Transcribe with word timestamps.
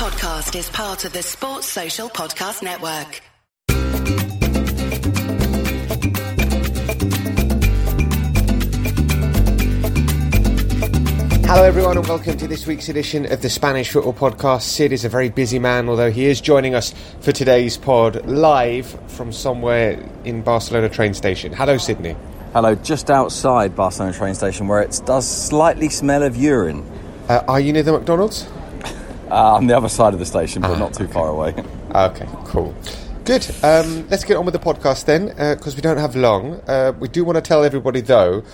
podcast 0.00 0.58
is 0.58 0.70
part 0.70 1.04
of 1.04 1.12
the 1.12 1.22
Sports 1.22 1.66
Social 1.66 2.08
Podcast 2.08 2.62
Network. 2.62 3.20
Hello, 11.46 11.64
everyone, 11.64 11.98
and 11.98 12.08
welcome 12.08 12.38
to 12.38 12.48
this 12.48 12.66
week's 12.66 12.88
edition 12.88 13.30
of 13.30 13.42
the 13.42 13.50
Spanish 13.50 13.90
Football 13.90 14.14
Podcast. 14.14 14.62
Sid 14.62 14.90
is 14.90 15.04
a 15.04 15.10
very 15.10 15.28
busy 15.28 15.58
man, 15.58 15.86
although 15.86 16.10
he 16.10 16.24
is 16.24 16.40
joining 16.40 16.74
us 16.74 16.94
for 17.20 17.32
today's 17.32 17.76
pod 17.76 18.24
live 18.24 18.86
from 19.10 19.30
somewhere 19.30 20.02
in 20.24 20.40
Barcelona 20.40 20.88
train 20.88 21.12
station. 21.12 21.52
Hello, 21.52 21.76
Sydney. 21.76 22.16
Hello, 22.54 22.74
just 22.74 23.10
outside 23.10 23.76
Barcelona 23.76 24.14
train 24.14 24.34
station 24.34 24.66
where 24.66 24.80
it 24.80 24.98
does 25.04 25.28
slightly 25.28 25.90
smell 25.90 26.22
of 26.22 26.36
urine. 26.36 26.90
Uh, 27.28 27.44
are 27.46 27.60
you 27.60 27.74
near 27.74 27.82
the 27.82 27.92
McDonald's? 27.92 28.48
Uh, 29.30 29.54
on 29.54 29.66
the 29.66 29.76
other 29.76 29.88
side 29.88 30.12
of 30.12 30.18
the 30.18 30.26
station, 30.26 30.60
but 30.62 30.76
not 30.78 30.92
too 30.92 31.06
far 31.08 31.28
away. 31.28 31.54
Okay, 31.92 32.28
cool. 32.44 32.72
Good. 33.24 33.44
Um, 33.64 34.06
let's 34.10 34.22
get 34.22 34.36
on 34.36 34.44
with 34.44 34.54
the 34.54 34.60
podcast 34.60 35.06
then, 35.06 35.26
because 35.56 35.74
we 35.74 35.82
don't 35.82 35.96
have 35.96 36.14
long. 36.14 36.60
Uh, 36.68 36.92
we 37.00 37.08
do 37.08 37.24
want 37.24 37.34
to 37.34 37.42
tell 37.42 37.64
everybody, 37.64 38.00
though, 38.00 38.44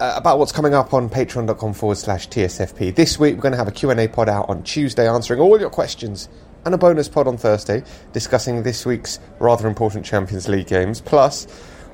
uh, 0.00 0.14
about 0.16 0.38
what's 0.38 0.50
coming 0.50 0.72
up 0.72 0.94
on 0.94 1.10
patreon.com 1.10 1.74
forward 1.74 1.98
slash 1.98 2.26
TSFP. 2.30 2.94
This 2.94 3.18
week, 3.18 3.34
we're 3.34 3.42
going 3.42 3.52
to 3.52 3.58
have 3.58 3.68
a 3.68 3.72
Q&A 3.72 4.08
pod 4.08 4.30
out 4.30 4.48
on 4.48 4.62
Tuesday, 4.62 5.06
answering 5.06 5.40
all 5.40 5.60
your 5.60 5.68
questions, 5.68 6.30
and 6.64 6.74
a 6.74 6.78
bonus 6.78 7.06
pod 7.08 7.28
on 7.28 7.36
Thursday, 7.36 7.82
discussing 8.14 8.62
this 8.62 8.86
week's 8.86 9.18
rather 9.40 9.68
important 9.68 10.06
Champions 10.06 10.48
League 10.48 10.68
games. 10.68 11.02
Plus, 11.02 11.46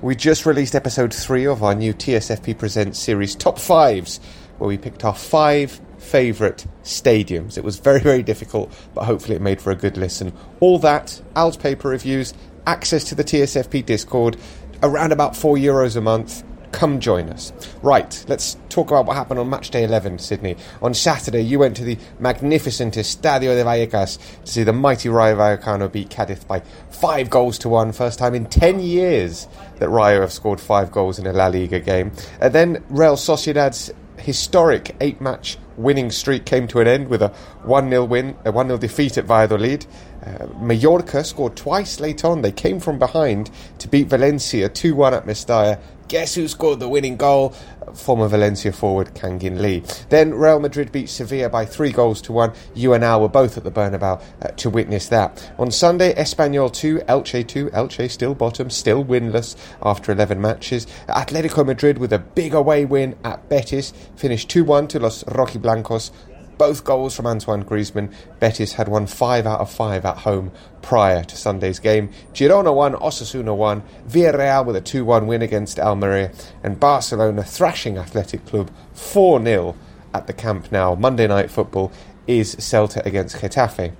we 0.02 0.14
just 0.14 0.46
released 0.46 0.74
episode 0.76 1.12
three 1.12 1.46
of 1.46 1.64
our 1.64 1.74
new 1.74 1.92
TSFP 1.92 2.56
Presents 2.58 2.98
series, 2.98 3.34
Top 3.34 3.58
Fives, 3.58 4.20
where 4.58 4.68
we 4.68 4.78
picked 4.78 5.04
our 5.04 5.14
five 5.14 5.80
favourite 5.98 6.66
stadiums. 6.82 7.56
It 7.56 7.64
was 7.64 7.78
very, 7.78 8.00
very 8.00 8.22
difficult, 8.22 8.72
but 8.94 9.04
hopefully 9.04 9.36
it 9.36 9.42
made 9.42 9.60
for 9.60 9.70
a 9.70 9.76
good 9.76 9.96
listen. 9.96 10.32
All 10.60 10.78
that, 10.80 11.20
Al's 11.34 11.56
paper 11.56 11.88
reviews, 11.88 12.34
access 12.66 13.04
to 13.04 13.14
the 13.14 13.24
TSFP 13.24 13.86
Discord, 13.86 14.36
around 14.82 15.12
about 15.12 15.36
four 15.36 15.56
euros 15.56 15.96
a 15.96 16.00
month. 16.00 16.44
Come 16.72 17.00
join 17.00 17.30
us. 17.30 17.52
Right, 17.80 18.24
let's 18.28 18.58
talk 18.68 18.90
about 18.90 19.06
what 19.06 19.16
happened 19.16 19.40
on 19.40 19.48
match 19.48 19.70
day 19.70 19.84
11, 19.84 20.18
Sydney. 20.18 20.56
On 20.82 20.92
Saturday, 20.92 21.40
you 21.40 21.58
went 21.58 21.76
to 21.76 21.84
the 21.84 21.96
magnificent 22.18 22.94
Estadio 22.94 23.54
de 23.54 23.64
Vallecas 23.64 24.18
to 24.44 24.50
see 24.50 24.62
the 24.62 24.74
mighty 24.74 25.08
Rayo 25.08 25.36
Vallecano 25.36 25.90
beat 25.90 26.10
Cadiz 26.10 26.46
by 26.46 26.60
five 26.90 27.30
goals 27.30 27.56
to 27.58 27.70
one. 27.70 27.92
First 27.92 28.18
time 28.18 28.34
in 28.34 28.44
10 28.46 28.80
years 28.80 29.48
that 29.78 29.88
Rayo 29.88 30.20
have 30.20 30.32
scored 30.32 30.60
five 30.60 30.92
goals 30.92 31.18
in 31.18 31.26
a 31.26 31.32
La 31.32 31.46
Liga 31.46 31.80
game. 31.80 32.12
And 32.40 32.52
then 32.52 32.84
Real 32.90 33.16
Sociedad's 33.16 33.90
historic 34.18 34.94
eight 35.00 35.20
match 35.20 35.56
winning 35.76 36.10
streak 36.10 36.44
came 36.44 36.66
to 36.68 36.80
an 36.80 36.86
end 36.86 37.08
with 37.08 37.22
a 37.22 37.28
1 37.64 37.90
0 37.90 38.04
win, 38.04 38.36
a 38.44 38.52
1 38.52 38.66
0 38.66 38.78
defeat 38.78 39.18
at 39.18 39.24
Valladolid. 39.24 39.86
Uh, 40.24 40.46
Mallorca 40.60 41.22
scored 41.24 41.56
twice 41.56 42.00
late 42.00 42.24
on. 42.24 42.42
They 42.42 42.52
came 42.52 42.80
from 42.80 42.98
behind 42.98 43.50
to 43.78 43.88
beat 43.88 44.08
Valencia 44.08 44.68
2 44.68 44.94
1 44.94 45.14
at 45.14 45.26
Mestalla. 45.26 45.78
Guess 46.08 46.36
who 46.36 46.46
scored 46.46 46.78
the 46.78 46.88
winning 46.88 47.16
goal? 47.16 47.50
Former 47.94 48.28
Valencia 48.28 48.70
forward 48.72 49.14
Kangin 49.14 49.60
Lee. 49.60 49.82
Then 50.08 50.34
Real 50.34 50.60
Madrid 50.60 50.92
beat 50.92 51.08
Sevilla 51.08 51.48
by 51.48 51.64
three 51.64 51.90
goals 51.90 52.22
to 52.22 52.32
one. 52.32 52.52
You 52.74 52.92
and 52.92 53.02
Al 53.02 53.22
were 53.22 53.28
both 53.28 53.56
at 53.56 53.64
the 53.64 53.72
Bernabeu 53.72 54.22
uh, 54.42 54.48
to 54.48 54.70
witness 54.70 55.08
that. 55.08 55.52
On 55.58 55.70
Sunday, 55.70 56.14
Espanyol 56.14 56.72
2, 56.72 56.98
Elche 57.08 57.46
2. 57.46 57.70
Elche 57.70 58.08
still 58.08 58.34
bottom, 58.34 58.70
still 58.70 59.04
winless 59.04 59.56
after 59.82 60.12
11 60.12 60.40
matches. 60.40 60.86
Atletico 61.08 61.66
Madrid 61.66 61.98
with 61.98 62.12
a 62.12 62.20
big 62.20 62.54
away 62.54 62.84
win 62.84 63.16
at 63.24 63.48
Betis 63.48 63.92
finished 64.14 64.48
2 64.48 64.62
1 64.62 64.86
to 64.88 65.00
Los 65.00 65.24
Rojiblancos 65.24 66.12
both 66.58 66.84
goals 66.84 67.14
from 67.14 67.26
Antoine 67.26 67.64
Griezmann. 67.64 68.12
Betis 68.40 68.74
had 68.74 68.88
won 68.88 69.06
5 69.06 69.46
out 69.46 69.60
of 69.60 69.70
5 69.70 70.04
at 70.04 70.18
home 70.18 70.52
prior 70.82 71.24
to 71.24 71.36
Sunday's 71.36 71.78
game. 71.78 72.10
Girona 72.32 72.74
won, 72.74 72.94
Osasuna 72.94 73.56
won, 73.56 73.82
Villarreal 74.08 74.64
with 74.66 74.76
a 74.76 74.80
2 74.80 75.04
1 75.04 75.26
win 75.26 75.42
against 75.42 75.78
Almeria, 75.78 76.32
and 76.62 76.80
Barcelona 76.80 77.42
thrashing 77.42 77.98
Athletic 77.98 78.44
Club 78.46 78.70
4 78.94 79.42
0 79.42 79.76
at 80.14 80.26
the 80.26 80.32
Camp 80.32 80.70
Nou. 80.72 80.94
Monday 80.96 81.26
night 81.26 81.50
football 81.50 81.92
is 82.26 82.56
Celta 82.56 83.04
against 83.04 83.36
Getafe. 83.36 83.92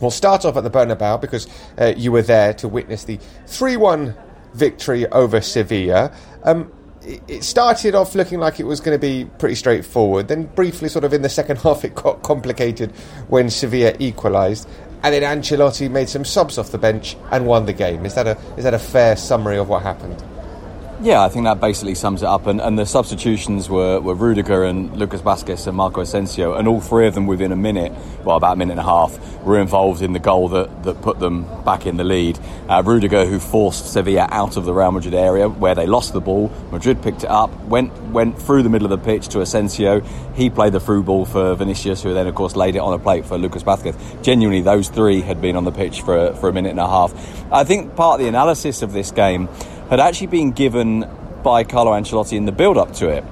We'll 0.00 0.10
start 0.10 0.44
off 0.44 0.56
at 0.56 0.64
the 0.64 0.70
Bernabeu 0.70 1.20
because 1.20 1.46
uh, 1.78 1.94
you 1.96 2.12
were 2.12 2.22
there 2.22 2.52
to 2.54 2.68
witness 2.68 3.04
the 3.04 3.18
3 3.46 3.76
1 3.76 4.14
victory 4.54 5.06
over 5.08 5.40
Sevilla. 5.40 6.12
Um, 6.42 6.72
it 7.04 7.44
started 7.44 7.94
off 7.94 8.14
looking 8.14 8.38
like 8.40 8.60
it 8.60 8.64
was 8.64 8.80
going 8.80 8.94
to 8.94 9.00
be 9.00 9.28
pretty 9.38 9.54
straightforward. 9.54 10.28
Then, 10.28 10.44
briefly, 10.44 10.88
sort 10.88 11.04
of 11.04 11.12
in 11.12 11.22
the 11.22 11.28
second 11.28 11.56
half, 11.62 11.84
it 11.84 11.94
got 11.94 12.22
complicated 12.22 12.92
when 13.28 13.50
Sevilla 13.50 13.94
equalised. 13.98 14.68
And 15.02 15.14
then 15.14 15.22
Ancelotti 15.22 15.90
made 15.90 16.08
some 16.08 16.24
subs 16.24 16.56
off 16.56 16.70
the 16.70 16.78
bench 16.78 17.16
and 17.30 17.46
won 17.46 17.66
the 17.66 17.74
game. 17.74 18.06
Is 18.06 18.14
that 18.14 18.26
a, 18.26 18.38
is 18.56 18.64
that 18.64 18.72
a 18.72 18.78
fair 18.78 19.16
summary 19.16 19.58
of 19.58 19.68
what 19.68 19.82
happened? 19.82 20.22
Yeah, 21.02 21.22
I 21.22 21.28
think 21.28 21.44
that 21.44 21.60
basically 21.60 21.94
sums 21.94 22.22
it 22.22 22.26
up. 22.26 22.46
And, 22.46 22.60
and 22.60 22.78
the 22.78 22.86
substitutions 22.86 23.68
were, 23.68 24.00
were 24.00 24.14
Rudiger 24.14 24.64
and 24.64 24.96
Lucas 24.96 25.20
Vazquez 25.20 25.66
and 25.66 25.76
Marco 25.76 26.00
Asensio, 26.00 26.54
and 26.54 26.68
all 26.68 26.80
three 26.80 27.06
of 27.06 27.14
them 27.14 27.26
within 27.26 27.52
a 27.52 27.56
minute, 27.56 27.92
well, 28.24 28.36
about 28.36 28.54
a 28.54 28.56
minute 28.56 28.72
and 28.72 28.80
a 28.80 28.84
half, 28.84 29.18
were 29.42 29.60
involved 29.60 30.02
in 30.02 30.12
the 30.12 30.18
goal 30.18 30.48
that, 30.50 30.84
that 30.84 31.02
put 31.02 31.18
them 31.18 31.46
back 31.64 31.84
in 31.84 31.96
the 31.96 32.04
lead. 32.04 32.38
Uh, 32.68 32.82
Rudiger, 32.84 33.26
who 33.26 33.40
forced 33.40 33.92
Sevilla 33.92 34.28
out 34.30 34.56
of 34.56 34.64
the 34.64 34.72
Real 34.72 34.92
Madrid 34.92 35.14
area 35.14 35.48
where 35.48 35.74
they 35.74 35.86
lost 35.86 36.12
the 36.12 36.20
ball, 36.20 36.50
Madrid 36.70 37.02
picked 37.02 37.24
it 37.24 37.30
up, 37.30 37.52
went 37.64 37.92
went 38.14 38.40
through 38.40 38.62
the 38.62 38.70
middle 38.70 38.90
of 38.90 38.98
the 38.98 39.04
pitch 39.04 39.28
to 39.28 39.40
Asensio. 39.40 40.00
He 40.34 40.48
played 40.48 40.72
the 40.72 40.80
through 40.80 41.02
ball 41.02 41.24
for 41.26 41.54
Vinicius, 41.56 42.02
who 42.02 42.14
then, 42.14 42.28
of 42.28 42.34
course, 42.36 42.54
laid 42.54 42.76
it 42.76 42.78
on 42.78 42.94
a 42.94 42.98
plate 42.98 43.26
for 43.26 43.36
Lucas 43.36 43.64
Vazquez. 43.64 44.22
Genuinely, 44.22 44.62
those 44.62 44.88
three 44.88 45.20
had 45.20 45.42
been 45.42 45.56
on 45.56 45.64
the 45.64 45.72
pitch 45.72 46.02
for, 46.02 46.32
for 46.34 46.48
a 46.48 46.52
minute 46.52 46.70
and 46.70 46.80
a 46.80 46.86
half. 46.86 47.12
I 47.52 47.64
think 47.64 47.96
part 47.96 48.20
of 48.20 48.24
the 48.24 48.28
analysis 48.28 48.82
of 48.82 48.92
this 48.92 49.10
game 49.10 49.48
had 49.94 50.08
actually 50.08 50.26
been 50.26 50.50
given 50.50 51.08
by 51.44 51.62
Carlo 51.62 51.92
Ancelotti 51.92 52.36
in 52.36 52.46
the 52.46 52.52
build 52.52 52.76
up 52.76 52.92
to 52.94 53.08
it. 53.08 53.22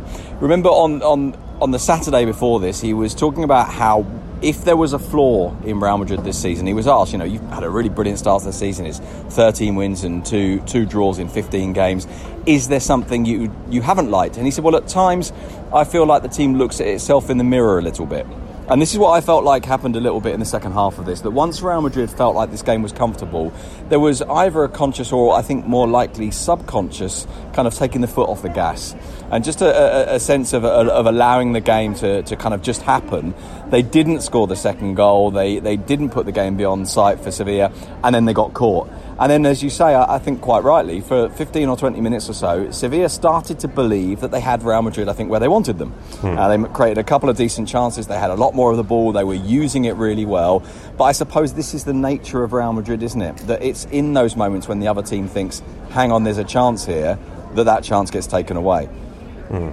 Remember 0.40 0.68
on, 0.68 1.02
on, 1.02 1.34
on 1.60 1.72
the 1.72 1.78
Saturday 1.78 2.24
before 2.24 2.60
this, 2.60 2.80
he 2.80 2.94
was 2.94 3.16
talking 3.16 3.42
about 3.42 3.68
how 3.68 4.06
if 4.42 4.64
there 4.64 4.76
was 4.76 4.92
a 4.92 4.98
flaw 5.00 5.56
in 5.64 5.80
Real 5.80 5.98
Madrid 5.98 6.22
this 6.22 6.40
season, 6.40 6.68
he 6.68 6.72
was 6.72 6.86
asked, 6.86 7.10
you 7.10 7.18
know, 7.18 7.24
you've 7.24 7.42
had 7.48 7.64
a 7.64 7.70
really 7.70 7.88
brilliant 7.88 8.20
start 8.20 8.42
to 8.42 8.46
the 8.46 8.52
season. 8.52 8.86
It's 8.86 9.00
13 9.00 9.74
wins 9.74 10.04
and 10.04 10.24
two 10.24 10.60
two 10.60 10.86
draws 10.86 11.18
in 11.18 11.28
15 11.28 11.72
games. 11.72 12.06
Is 12.46 12.68
there 12.68 12.80
something 12.80 13.24
you 13.24 13.52
you 13.68 13.82
haven't 13.82 14.12
liked? 14.12 14.36
And 14.36 14.46
he 14.46 14.52
said, 14.52 14.62
well, 14.62 14.76
at 14.76 14.86
times 14.86 15.32
I 15.74 15.82
feel 15.82 16.06
like 16.06 16.22
the 16.22 16.28
team 16.28 16.58
looks 16.58 16.80
at 16.80 16.86
itself 16.86 17.28
in 17.28 17.38
the 17.38 17.44
mirror 17.44 17.78
a 17.78 17.82
little 17.82 18.06
bit. 18.06 18.24
And 18.68 18.80
this 18.80 18.92
is 18.92 18.98
what 18.98 19.10
I 19.10 19.20
felt 19.20 19.44
like 19.44 19.64
happened 19.64 19.96
a 19.96 20.00
little 20.00 20.20
bit 20.20 20.34
in 20.34 20.40
the 20.40 20.46
second 20.46 20.72
half 20.72 20.98
of 20.98 21.04
this. 21.04 21.20
That 21.22 21.32
once 21.32 21.60
Real 21.62 21.80
Madrid 21.80 22.10
felt 22.10 22.36
like 22.36 22.50
this 22.50 22.62
game 22.62 22.80
was 22.80 22.92
comfortable, 22.92 23.52
there 23.88 23.98
was 23.98 24.22
either 24.22 24.62
a 24.62 24.68
conscious 24.68 25.12
or 25.12 25.34
I 25.34 25.42
think 25.42 25.66
more 25.66 25.88
likely 25.88 26.30
subconscious 26.30 27.26
kind 27.54 27.66
of 27.66 27.74
taking 27.74 28.00
the 28.00 28.06
foot 28.06 28.28
off 28.28 28.42
the 28.42 28.48
gas. 28.48 28.94
And 29.30 29.42
just 29.42 29.62
a, 29.62 30.12
a, 30.12 30.16
a 30.16 30.20
sense 30.20 30.52
of, 30.52 30.64
of 30.64 31.06
allowing 31.06 31.52
the 31.52 31.60
game 31.60 31.94
to, 31.96 32.22
to 32.22 32.36
kind 32.36 32.54
of 32.54 32.62
just 32.62 32.82
happen. 32.82 33.34
They 33.68 33.82
didn't 33.82 34.20
score 34.20 34.46
the 34.46 34.56
second 34.56 34.94
goal, 34.94 35.30
they, 35.32 35.58
they 35.58 35.76
didn't 35.76 36.10
put 36.10 36.26
the 36.26 36.32
game 36.32 36.56
beyond 36.56 36.88
sight 36.88 37.20
for 37.20 37.30
Sevilla, 37.30 37.72
and 38.04 38.14
then 38.14 38.26
they 38.26 38.32
got 38.32 38.54
caught. 38.54 38.88
And 39.18 39.30
then, 39.30 39.46
as 39.46 39.62
you 39.62 39.70
say, 39.70 39.94
I, 39.94 40.16
I 40.16 40.18
think 40.18 40.40
quite 40.40 40.64
rightly, 40.64 41.00
for 41.00 41.28
15 41.30 41.68
or 41.68 41.76
20 41.76 42.00
minutes 42.00 42.28
or 42.28 42.34
so, 42.34 42.70
Sevilla 42.70 43.08
started 43.08 43.60
to 43.60 43.68
believe 43.68 44.20
that 44.20 44.30
they 44.30 44.40
had 44.40 44.62
Real 44.62 44.82
Madrid, 44.82 45.08
I 45.08 45.12
think, 45.12 45.30
where 45.30 45.40
they 45.40 45.48
wanted 45.48 45.78
them. 45.78 45.90
Hmm. 45.90 46.38
Uh, 46.38 46.56
they 46.56 46.68
created 46.72 46.98
a 46.98 47.04
couple 47.04 47.28
of 47.28 47.36
decent 47.36 47.68
chances, 47.68 48.06
they 48.06 48.18
had 48.18 48.30
a 48.30 48.34
lot 48.34 48.54
more 48.54 48.70
of 48.70 48.76
the 48.76 48.84
ball, 48.84 49.12
they 49.12 49.24
were 49.24 49.34
using 49.34 49.84
it 49.84 49.96
really 49.96 50.24
well. 50.24 50.62
But 50.96 51.04
I 51.04 51.12
suppose 51.12 51.54
this 51.54 51.74
is 51.74 51.84
the 51.84 51.94
nature 51.94 52.42
of 52.42 52.52
Real 52.52 52.72
Madrid, 52.72 53.02
isn't 53.02 53.20
it? 53.20 53.36
That 53.48 53.62
it's 53.62 53.84
in 53.86 54.14
those 54.14 54.34
moments 54.36 54.66
when 54.66 54.80
the 54.80 54.88
other 54.88 55.02
team 55.02 55.28
thinks, 55.28 55.62
hang 55.90 56.10
on, 56.10 56.24
there's 56.24 56.38
a 56.38 56.44
chance 56.44 56.84
here, 56.86 57.18
that 57.54 57.64
that 57.64 57.84
chance 57.84 58.10
gets 58.10 58.26
taken 58.26 58.56
away. 58.56 58.86
Hmm. 58.86 59.70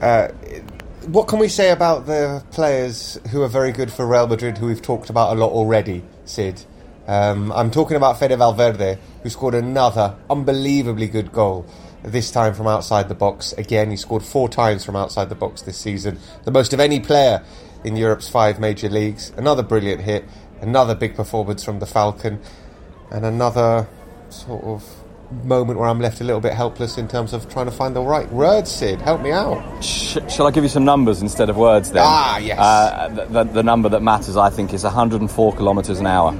Uh, 0.00 0.28
what 1.06 1.28
can 1.28 1.38
we 1.38 1.48
say 1.48 1.70
about 1.70 2.06
the 2.06 2.44
players 2.50 3.18
who 3.30 3.42
are 3.42 3.48
very 3.48 3.72
good 3.72 3.92
for 3.92 4.06
Real 4.06 4.26
Madrid, 4.26 4.58
who 4.58 4.66
we've 4.66 4.82
talked 4.82 5.08
about 5.08 5.36
a 5.36 5.40
lot 5.40 5.52
already, 5.52 6.02
Sid? 6.24 6.64
Um, 7.06 7.52
I'm 7.52 7.70
talking 7.70 7.96
about 7.96 8.18
Fede 8.18 8.36
Valverde, 8.36 8.98
who 9.22 9.30
scored 9.30 9.54
another 9.54 10.16
unbelievably 10.28 11.08
good 11.08 11.32
goal, 11.32 11.66
this 12.02 12.30
time 12.30 12.54
from 12.54 12.66
outside 12.66 13.08
the 13.08 13.14
box. 13.14 13.52
Again, 13.52 13.90
he 13.90 13.96
scored 13.96 14.22
four 14.22 14.48
times 14.48 14.84
from 14.84 14.96
outside 14.96 15.28
the 15.28 15.34
box 15.34 15.62
this 15.62 15.78
season, 15.78 16.18
the 16.44 16.50
most 16.50 16.72
of 16.72 16.80
any 16.80 17.00
player 17.00 17.42
in 17.84 17.96
Europe's 17.96 18.28
five 18.28 18.58
major 18.58 18.88
leagues. 18.88 19.32
Another 19.36 19.62
brilliant 19.62 20.00
hit, 20.00 20.24
another 20.60 20.94
big 20.94 21.14
performance 21.14 21.62
from 21.62 21.78
the 21.78 21.86
Falcon, 21.86 22.40
and 23.10 23.24
another 23.24 23.86
sort 24.30 24.64
of 24.64 24.84
moment 25.44 25.78
where 25.78 25.88
I'm 25.88 26.00
left 26.00 26.20
a 26.20 26.24
little 26.24 26.40
bit 26.40 26.54
helpless 26.54 26.98
in 26.98 27.08
terms 27.08 27.32
of 27.32 27.48
trying 27.48 27.66
to 27.66 27.72
find 27.72 27.94
the 27.94 28.00
right 28.00 28.30
words, 28.32 28.70
Sid. 28.70 29.00
Help 29.00 29.20
me 29.22 29.32
out. 29.32 29.82
Sh- 29.82 30.18
shall 30.28 30.46
I 30.46 30.50
give 30.50 30.62
you 30.64 30.70
some 30.70 30.84
numbers 30.84 31.22
instead 31.22 31.50
of 31.50 31.56
words 31.56 31.90
then? 31.90 32.02
Ah, 32.04 32.38
yes. 32.38 32.58
Uh, 32.58 33.08
the, 33.08 33.24
the, 33.26 33.44
the 33.44 33.62
number 33.62 33.88
that 33.88 34.02
matters, 34.02 34.36
I 34.36 34.50
think, 34.50 34.72
is 34.72 34.84
104 34.84 35.56
kilometres 35.56 36.00
an 36.00 36.06
hour. 36.06 36.32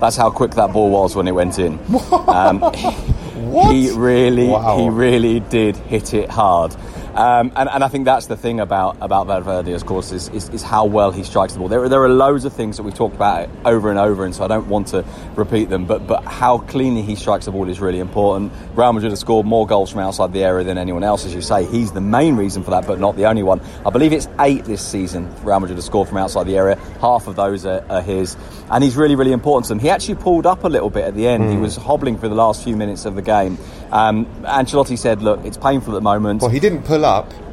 That's 0.00 0.16
how 0.16 0.30
quick 0.30 0.52
that 0.52 0.72
ball 0.72 0.90
was 0.90 1.14
when 1.14 1.28
it 1.28 1.32
went 1.32 1.58
in. 1.58 1.78
Um, 2.30 2.60
what? 2.60 3.74
He 3.74 3.90
really, 3.90 4.46
Wow. 4.48 4.78
he 4.78 4.88
really 4.88 5.40
did 5.40 5.76
hit 5.76 6.14
it 6.14 6.30
hard. 6.30 6.74
Um, 7.20 7.52
and, 7.54 7.68
and 7.68 7.84
I 7.84 7.88
think 7.88 8.06
that's 8.06 8.28
the 8.28 8.36
thing 8.36 8.60
about, 8.60 8.96
about 9.02 9.26
Valverde, 9.26 9.74
of 9.74 9.84
course, 9.84 10.10
is, 10.10 10.30
is, 10.30 10.48
is 10.48 10.62
how 10.62 10.86
well 10.86 11.10
he 11.10 11.22
strikes 11.22 11.52
the 11.52 11.58
ball. 11.58 11.68
There, 11.68 11.86
there 11.86 12.02
are 12.02 12.08
loads 12.08 12.46
of 12.46 12.54
things 12.54 12.78
that 12.78 12.82
we've 12.82 12.94
talked 12.94 13.14
about 13.14 13.50
over 13.66 13.90
and 13.90 13.98
over, 13.98 14.24
and 14.24 14.34
so 14.34 14.42
I 14.42 14.48
don't 14.48 14.68
want 14.68 14.86
to 14.88 15.04
repeat 15.34 15.68
them, 15.68 15.84
but, 15.84 16.06
but 16.06 16.24
how 16.24 16.56
cleanly 16.56 17.02
he 17.02 17.16
strikes 17.16 17.44
the 17.44 17.50
ball 17.50 17.68
is 17.68 17.78
really 17.78 17.98
important. 17.98 18.54
Real 18.74 18.94
Madrid 18.94 19.12
have 19.12 19.18
scored 19.18 19.44
more 19.44 19.66
goals 19.66 19.90
from 19.90 20.00
outside 20.00 20.32
the 20.32 20.42
area 20.42 20.64
than 20.64 20.78
anyone 20.78 21.04
else, 21.04 21.26
as 21.26 21.34
you 21.34 21.42
say. 21.42 21.66
He's 21.66 21.92
the 21.92 22.00
main 22.00 22.36
reason 22.36 22.62
for 22.62 22.70
that, 22.70 22.86
but 22.86 22.98
not 22.98 23.16
the 23.16 23.26
only 23.26 23.42
one. 23.42 23.60
I 23.84 23.90
believe 23.90 24.14
it's 24.14 24.28
eight 24.38 24.64
this 24.64 24.80
season 24.80 25.28
Real 25.44 25.60
Madrid 25.60 25.76
have 25.76 25.84
scored 25.84 26.08
from 26.08 26.16
outside 26.16 26.44
the 26.44 26.56
area. 26.56 26.76
Half 27.02 27.26
of 27.26 27.36
those 27.36 27.66
are, 27.66 27.84
are 27.90 28.00
his, 28.00 28.34
and 28.70 28.82
he's 28.82 28.96
really, 28.96 29.14
really 29.14 29.32
important 29.32 29.66
to 29.66 29.74
them. 29.74 29.78
He 29.78 29.90
actually 29.90 30.14
pulled 30.14 30.46
up 30.46 30.64
a 30.64 30.68
little 30.68 30.88
bit 30.88 31.04
at 31.04 31.14
the 31.14 31.28
end. 31.28 31.44
Mm. 31.44 31.50
He 31.50 31.56
hmm. 31.56 31.62
was 31.62 31.76
hobbling 31.76 32.16
for 32.16 32.30
the 32.30 32.34
last 32.34 32.64
few 32.64 32.76
minutes 32.76 33.04
of 33.04 33.14
the 33.14 33.22
game. 33.22 33.58
Um, 33.92 34.24
Ancelotti 34.44 34.96
said, 34.96 35.20
"Look, 35.20 35.44
it's 35.44 35.58
painful 35.58 35.92
at 35.92 35.96
the 35.96 36.00
moment." 36.00 36.40
Well, 36.40 36.50
he 36.50 36.60
didn't 36.60 36.84
pull 36.84 37.04
up 37.04 37.09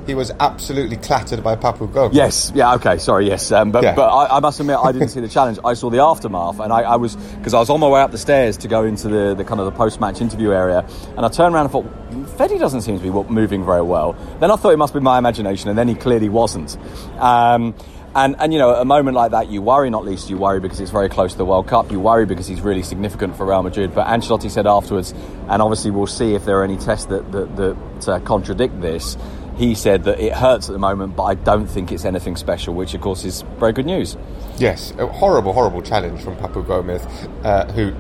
he 0.08 0.16
was 0.16 0.32
absolutely 0.40 0.96
clattered 0.96 1.44
by 1.44 1.56
Papu 1.58 1.92
Gomez. 1.94 2.16
Yes, 2.16 2.52
yeah, 2.56 2.74
okay, 2.76 2.98
sorry, 2.98 3.28
yes. 3.28 3.52
Um, 3.52 3.72
but 3.72 3.84
yeah. 3.84 3.94
but 3.94 4.08
I, 4.08 4.38
I, 4.38 4.40
must 4.40 4.60
admit, 4.60 4.78
I 4.78 4.94
didn't 4.94 5.10
see 5.10 5.20
the 5.20 5.28
challenge. 5.28 5.60
I 5.66 5.74
saw 5.74 5.90
the 5.90 6.02
aftermath, 6.02 6.62
and 6.62 6.72
I, 6.72 6.82
I 6.82 6.96
was, 6.96 7.18
because 7.18 7.54
I 7.54 7.60
was 7.60 7.70
on 7.70 7.82
my 7.82 7.90
way 7.90 8.00
up 8.00 8.12
the 8.12 8.18
stairs 8.18 8.56
to 8.58 8.70
go 8.70 8.86
into 8.86 9.10
the, 9.10 9.36
the 9.36 9.44
kind 9.44 9.60
of 9.60 9.66
the 9.66 9.74
post 9.74 10.00
match 10.00 10.22
interview 10.22 10.54
area, 10.54 10.88
and 11.18 11.26
I 11.26 11.28
turned 11.28 11.54
around 11.54 11.66
and 11.66 11.72
thought, 11.72 12.38
Freddy 12.38 12.58
doesn't 12.58 12.82
seem 12.82 12.98
to 12.98 13.04
be 13.04 13.12
moving 13.12 13.66
very 13.66 13.82
well. 13.82 14.14
Then 14.40 14.50
I 14.50 14.56
thought 14.56 14.72
it 14.72 14.78
must 14.78 14.94
be 14.94 15.02
my 15.02 15.18
imagination, 15.18 15.70
and 15.70 15.78
then 15.78 15.90
he 15.90 15.96
clearly 15.96 16.30
wasn't. 16.30 16.78
Um, 17.20 17.76
and, 18.16 18.36
and 18.40 18.52
you 18.52 18.58
know, 18.58 18.74
at 18.74 18.82
a 18.82 18.86
moment 18.86 19.16
like 19.16 19.32
that, 19.32 19.50
you 19.50 19.62
worry, 19.62 19.90
not 19.90 20.06
least 20.06 20.30
you 20.30 20.38
worry 20.38 20.60
because 20.60 20.80
it's 20.80 20.90
very 20.90 21.10
close 21.10 21.34
to 21.34 21.38
the 21.38 21.46
World 21.46 21.68
Cup. 21.68 21.92
You 21.92 22.00
worry 22.00 22.26
because 22.26 22.48
he's 22.48 22.62
really 22.62 22.82
significant 22.82 23.36
for 23.36 23.46
Real 23.46 23.62
Madrid. 23.62 23.94
But 23.94 24.08
Ancelotti 24.08 24.50
said 24.50 24.66
afterwards, 24.66 25.14
and 25.50 25.62
obviously 25.62 25.92
we'll 25.92 26.08
see 26.08 26.34
if 26.34 26.46
there 26.46 26.60
are 26.62 26.64
any 26.64 26.78
tests 26.78 27.06
that, 27.08 27.32
that, 27.32 27.56
that 27.58 28.10
uh, 28.10 28.20
contradict 28.22 28.82
this 28.82 29.18
he 29.58 29.74
said 29.76 30.04
that 30.04 30.20
it 30.20 30.34
hurts 30.34 30.70
at 30.70 30.74
the 30.74 30.80
moment, 30.80 31.16
but 31.16 31.24
I 31.24 31.34
don't 31.34 31.68
think 31.68 31.92
it's 31.92 32.06
anything 32.06 32.36
special, 32.36 32.74
which 32.74 32.94
of 32.94 33.02
course 33.02 33.26
is 33.26 33.44
very 33.58 33.74
good 33.74 33.86
news. 33.86 34.16
Yes, 34.58 34.94
a 34.98 35.08
horrible, 35.08 35.54
horrible 35.54 35.82
challenge 35.82 36.22
from 36.22 36.36
Papu 36.38 36.66
Gomez, 36.66 37.04
uh, 37.44 37.72
who 37.74 37.94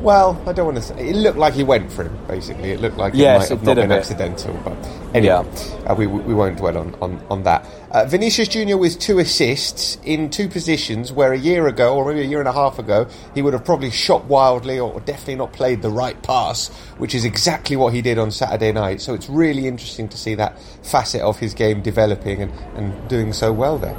well, 0.00 0.40
I 0.46 0.52
don't 0.52 0.66
want 0.66 0.76
to 0.76 0.82
say. 0.82 1.08
It 1.08 1.16
looked 1.16 1.38
like 1.38 1.54
he 1.54 1.64
went 1.64 1.90
for 1.90 2.04
him. 2.04 2.26
Basically, 2.26 2.70
it 2.70 2.80
looked 2.80 2.96
like 2.96 3.14
yes, 3.14 3.50
it 3.50 3.54
might 3.54 3.58
have 3.58 3.76
not 3.76 3.82
been 3.82 3.92
accidental. 3.92 4.54
But 4.64 4.76
anyway, 5.14 5.44
yeah. 5.44 5.90
uh, 5.90 5.94
we, 5.94 6.06
we 6.06 6.34
won't 6.34 6.58
dwell 6.58 6.78
on 6.78 6.94
on, 6.96 7.24
on 7.30 7.42
that. 7.44 7.66
Uh, 7.90 8.04
Vinicius 8.04 8.48
Junior 8.48 8.76
with 8.76 8.98
two 8.98 9.18
assists 9.18 9.98
in 10.04 10.30
two 10.30 10.48
positions 10.48 11.12
where 11.12 11.32
a 11.32 11.38
year 11.38 11.66
ago, 11.66 11.96
or 11.96 12.06
maybe 12.06 12.20
a 12.20 12.28
year 12.28 12.38
and 12.38 12.48
a 12.48 12.52
half 12.52 12.78
ago, 12.78 13.08
he 13.34 13.42
would 13.42 13.54
have 13.54 13.64
probably 13.64 13.90
shot 13.90 14.24
wildly 14.24 14.78
or 14.78 15.00
definitely 15.00 15.36
not 15.36 15.52
played 15.52 15.82
the 15.82 15.90
right 15.90 16.20
pass, 16.22 16.68
which 16.98 17.14
is 17.14 17.24
exactly 17.24 17.76
what 17.76 17.92
he 17.92 18.02
did 18.02 18.18
on 18.18 18.30
Saturday 18.30 18.72
night. 18.72 19.00
So 19.00 19.14
it's 19.14 19.28
really 19.28 19.66
interesting 19.66 20.08
to 20.10 20.18
see 20.18 20.34
that 20.36 20.60
facet 20.84 21.22
of 21.22 21.38
his 21.38 21.54
game 21.54 21.82
developing 21.82 22.42
and, 22.42 22.52
and 22.76 23.08
doing 23.08 23.32
so 23.32 23.52
well 23.52 23.78
there 23.78 23.96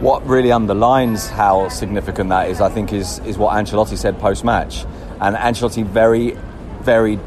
what 0.00 0.26
really 0.26 0.50
underlines 0.50 1.28
how 1.28 1.68
significant 1.68 2.28
that 2.28 2.50
is, 2.50 2.60
I 2.60 2.68
think, 2.68 2.92
is, 2.92 3.20
is 3.20 3.38
what 3.38 3.54
Ancelotti 3.54 3.96
said 3.96 4.18
post 4.18 4.44
match. 4.44 4.84
And 5.24 5.36
Ancelotti 5.36 5.86
very, 5.86 6.36
very 6.82 7.18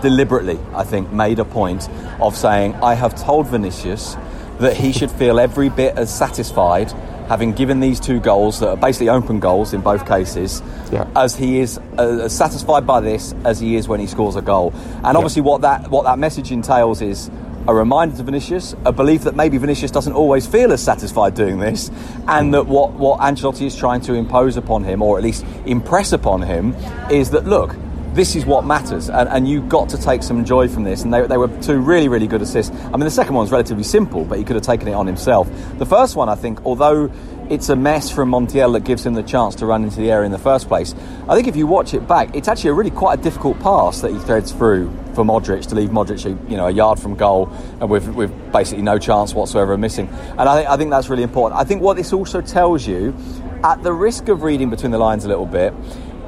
deliberately, 0.00 0.58
I 0.74 0.84
think, 0.84 1.12
made 1.12 1.38
a 1.38 1.44
point 1.44 1.86
of 2.18 2.34
saying, 2.34 2.74
I 2.76 2.94
have 2.94 3.14
told 3.14 3.46
Vinicius 3.48 4.16
that 4.58 4.74
he 4.74 4.90
should 4.90 5.10
feel 5.10 5.38
every 5.38 5.68
bit 5.68 5.98
as 5.98 6.16
satisfied 6.16 6.90
having 7.28 7.52
given 7.52 7.80
these 7.80 8.00
two 8.00 8.20
goals 8.20 8.60
that 8.60 8.68
are 8.68 8.76
basically 8.76 9.08
open 9.08 9.40
goals 9.40 9.72
in 9.72 9.80
both 9.80 10.06
cases, 10.06 10.62
yeah. 10.92 11.06
as 11.16 11.34
he 11.34 11.58
is 11.60 11.78
uh, 11.98 12.22
as 12.24 12.36
satisfied 12.36 12.86
by 12.86 13.00
this 13.00 13.34
as 13.44 13.60
he 13.60 13.76
is 13.76 13.88
when 13.88 14.00
he 14.00 14.06
scores 14.06 14.36
a 14.36 14.42
goal. 14.42 14.72
And 15.02 15.16
obviously, 15.16 15.40
yeah. 15.40 15.48
what 15.48 15.60
that 15.62 15.90
what 15.90 16.04
that 16.04 16.18
message 16.18 16.52
entails 16.52 17.00
is 17.02 17.30
a 17.66 17.74
reminder 17.74 18.16
to 18.16 18.22
Vinicius, 18.22 18.74
a 18.84 18.92
belief 18.92 19.22
that 19.22 19.36
maybe 19.36 19.58
Vinicius 19.58 19.90
doesn't 19.90 20.12
always 20.12 20.46
feel 20.46 20.72
as 20.72 20.82
satisfied 20.82 21.34
doing 21.34 21.58
this, 21.58 21.90
and 22.28 22.52
that 22.54 22.66
what, 22.66 22.92
what 22.92 23.20
Ancelotti 23.20 23.66
is 23.66 23.76
trying 23.76 24.00
to 24.02 24.14
impose 24.14 24.56
upon 24.56 24.84
him, 24.84 25.02
or 25.02 25.16
at 25.18 25.24
least 25.24 25.44
impress 25.66 26.12
upon 26.12 26.42
him, 26.42 26.74
is 27.10 27.30
that 27.30 27.46
look, 27.46 27.74
this 28.14 28.36
is 28.36 28.46
what 28.46 28.64
matters, 28.64 29.10
and, 29.10 29.28
and 29.28 29.48
you've 29.48 29.68
got 29.68 29.88
to 29.88 29.98
take 30.00 30.22
some 30.22 30.44
joy 30.44 30.68
from 30.68 30.84
this. 30.84 31.02
And 31.02 31.12
they, 31.12 31.26
they 31.26 31.36
were 31.36 31.48
two 31.60 31.80
really, 31.80 32.08
really 32.08 32.28
good 32.28 32.42
assists. 32.42 32.74
I 32.76 32.90
mean, 32.90 33.00
the 33.00 33.10
second 33.10 33.34
one 33.34 33.42
was 33.42 33.50
relatively 33.50 33.82
simple, 33.82 34.24
but 34.24 34.38
he 34.38 34.44
could 34.44 34.54
have 34.54 34.64
taken 34.64 34.86
it 34.86 34.92
on 34.92 35.06
himself. 35.06 35.50
The 35.78 35.86
first 35.86 36.14
one, 36.14 36.28
I 36.28 36.36
think, 36.36 36.64
although 36.64 37.10
it's 37.50 37.68
a 37.68 37.76
mess 37.76 38.10
from 38.10 38.30
Montiel 38.30 38.72
that 38.72 38.84
gives 38.84 39.04
him 39.04 39.14
the 39.14 39.22
chance 39.22 39.54
to 39.56 39.66
run 39.66 39.84
into 39.84 39.96
the 39.96 40.10
area 40.10 40.26
in 40.26 40.32
the 40.32 40.38
first 40.38 40.66
place. 40.68 40.94
I 41.28 41.34
think 41.34 41.46
if 41.46 41.56
you 41.56 41.66
watch 41.66 41.94
it 41.94 42.08
back, 42.08 42.34
it's 42.34 42.48
actually 42.48 42.70
a 42.70 42.74
really 42.74 42.90
quite 42.90 43.18
a 43.18 43.22
difficult 43.22 43.60
pass 43.60 44.00
that 44.00 44.12
he 44.12 44.18
threads 44.18 44.52
through 44.52 44.90
for 45.14 45.24
Modric 45.24 45.66
to 45.68 45.74
leave 45.74 45.90
Modric, 45.90 46.24
you 46.50 46.56
know, 46.56 46.66
a 46.66 46.70
yard 46.70 46.98
from 46.98 47.14
goal 47.14 47.48
and 47.80 47.90
with, 47.90 48.08
with 48.08 48.52
basically 48.52 48.82
no 48.82 48.98
chance 48.98 49.34
whatsoever 49.34 49.74
of 49.74 49.80
missing. 49.80 50.08
And 50.08 50.40
I 50.40 50.56
think, 50.56 50.70
I 50.70 50.76
think 50.76 50.90
that's 50.90 51.08
really 51.08 51.22
important. 51.22 51.60
I 51.60 51.64
think 51.64 51.82
what 51.82 51.96
this 51.96 52.12
also 52.12 52.40
tells 52.40 52.86
you, 52.86 53.14
at 53.62 53.82
the 53.82 53.92
risk 53.92 54.28
of 54.28 54.42
reading 54.42 54.70
between 54.70 54.90
the 54.90 54.98
lines 54.98 55.24
a 55.24 55.28
little 55.28 55.46
bit, 55.46 55.72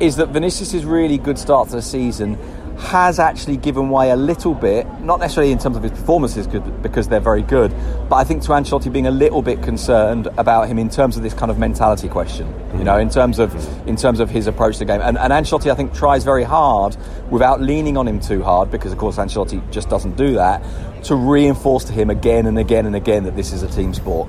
is 0.01 0.17
that 0.17 0.29
Vinicius' 0.29 0.85
really 0.85 1.19
good 1.19 1.39
start 1.39 1.69
to 1.71 1.77
the 1.77 1.83
season 1.83 2.39
has 2.79 3.19
actually 3.19 3.57
given 3.57 3.89
way 3.89 4.11
a 4.11 4.17
little 4.17 4.55
bit, 4.55 4.87
not 5.01 5.19
necessarily 5.19 5.53
in 5.53 5.59
terms 5.59 5.77
of 5.77 5.83
his 5.83 5.93
performances 5.93 6.47
because 6.47 7.09
they're 7.09 7.21
very 7.21 7.43
good, 7.43 7.75
but 8.09 8.17
I 8.17 8.25
think 8.25 8.43
to 8.43 8.49
Ancelotti 8.51 8.93
being 8.93 9.07
a 9.07 9.11
little 9.11 9.43
bit 9.43 9.63
concerned 9.63 10.29
about 10.37 10.69
him 10.69 10.79
in 10.79 10.91
terms 10.91 11.17
of 11.17 11.23
this 11.23 11.33
kind 11.33 11.51
of 11.51 11.59
mentality 11.59 12.09
question, 12.09 12.53
you 12.77 12.85
know, 12.85 12.99
in 12.99 13.09
terms 13.09 13.39
of 13.39 13.55
in 13.89 13.97
terms 13.97 14.21
of 14.21 14.29
his 14.29 14.47
approach 14.47 14.75
to 14.75 14.79
the 14.81 14.85
game. 14.85 15.01
And, 15.01 15.17
and 15.17 15.33
Ancelotti, 15.33 15.71
I 15.71 15.75
think, 15.75 15.95
tries 15.95 16.25
very 16.25 16.45
hard 16.45 16.97
without 17.31 17.61
leaning 17.61 17.97
on 17.97 18.07
him 18.07 18.21
too 18.21 18.43
hard 18.43 18.71
because, 18.71 18.93
of 18.93 18.99
course, 18.99 19.17
Ancelotti 19.17 19.69
just 19.71 19.89
doesn't 19.89 20.17
do 20.17 20.35
that 20.35 20.63
to 21.05 21.15
reinforce 21.15 21.85
to 21.85 21.93
him 21.93 22.11
again 22.11 22.47
and 22.47 22.59
again 22.59 22.85
and 22.85 22.95
again 22.95 23.25
that 23.25 23.37
this 23.37 23.53
is 23.53 23.63
a 23.63 23.69
team 23.69 23.95
sport. 23.95 24.29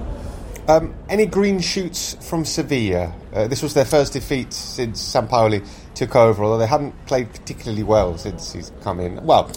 Um, 0.67 0.94
any 1.07 1.25
green 1.25 1.59
shoots 1.59 2.17
from 2.27 2.44
Sevilla? 2.44 3.13
Uh, 3.37 3.45
this 3.45 3.61
was 3.61 3.75
their 3.75 3.85
first 3.85 4.13
defeat 4.13 4.51
since 4.51 4.99
Sampaoli 5.13 5.63
took 5.93 6.15
over, 6.15 6.43
although 6.43 6.57
they 6.57 6.65
haven't 6.65 7.05
played 7.05 7.29
particularly 7.29 7.83
well 7.83 8.17
since 8.17 8.51
he's 8.51 8.71
come 8.81 8.99
in. 8.99 9.23
Well, 9.23 9.51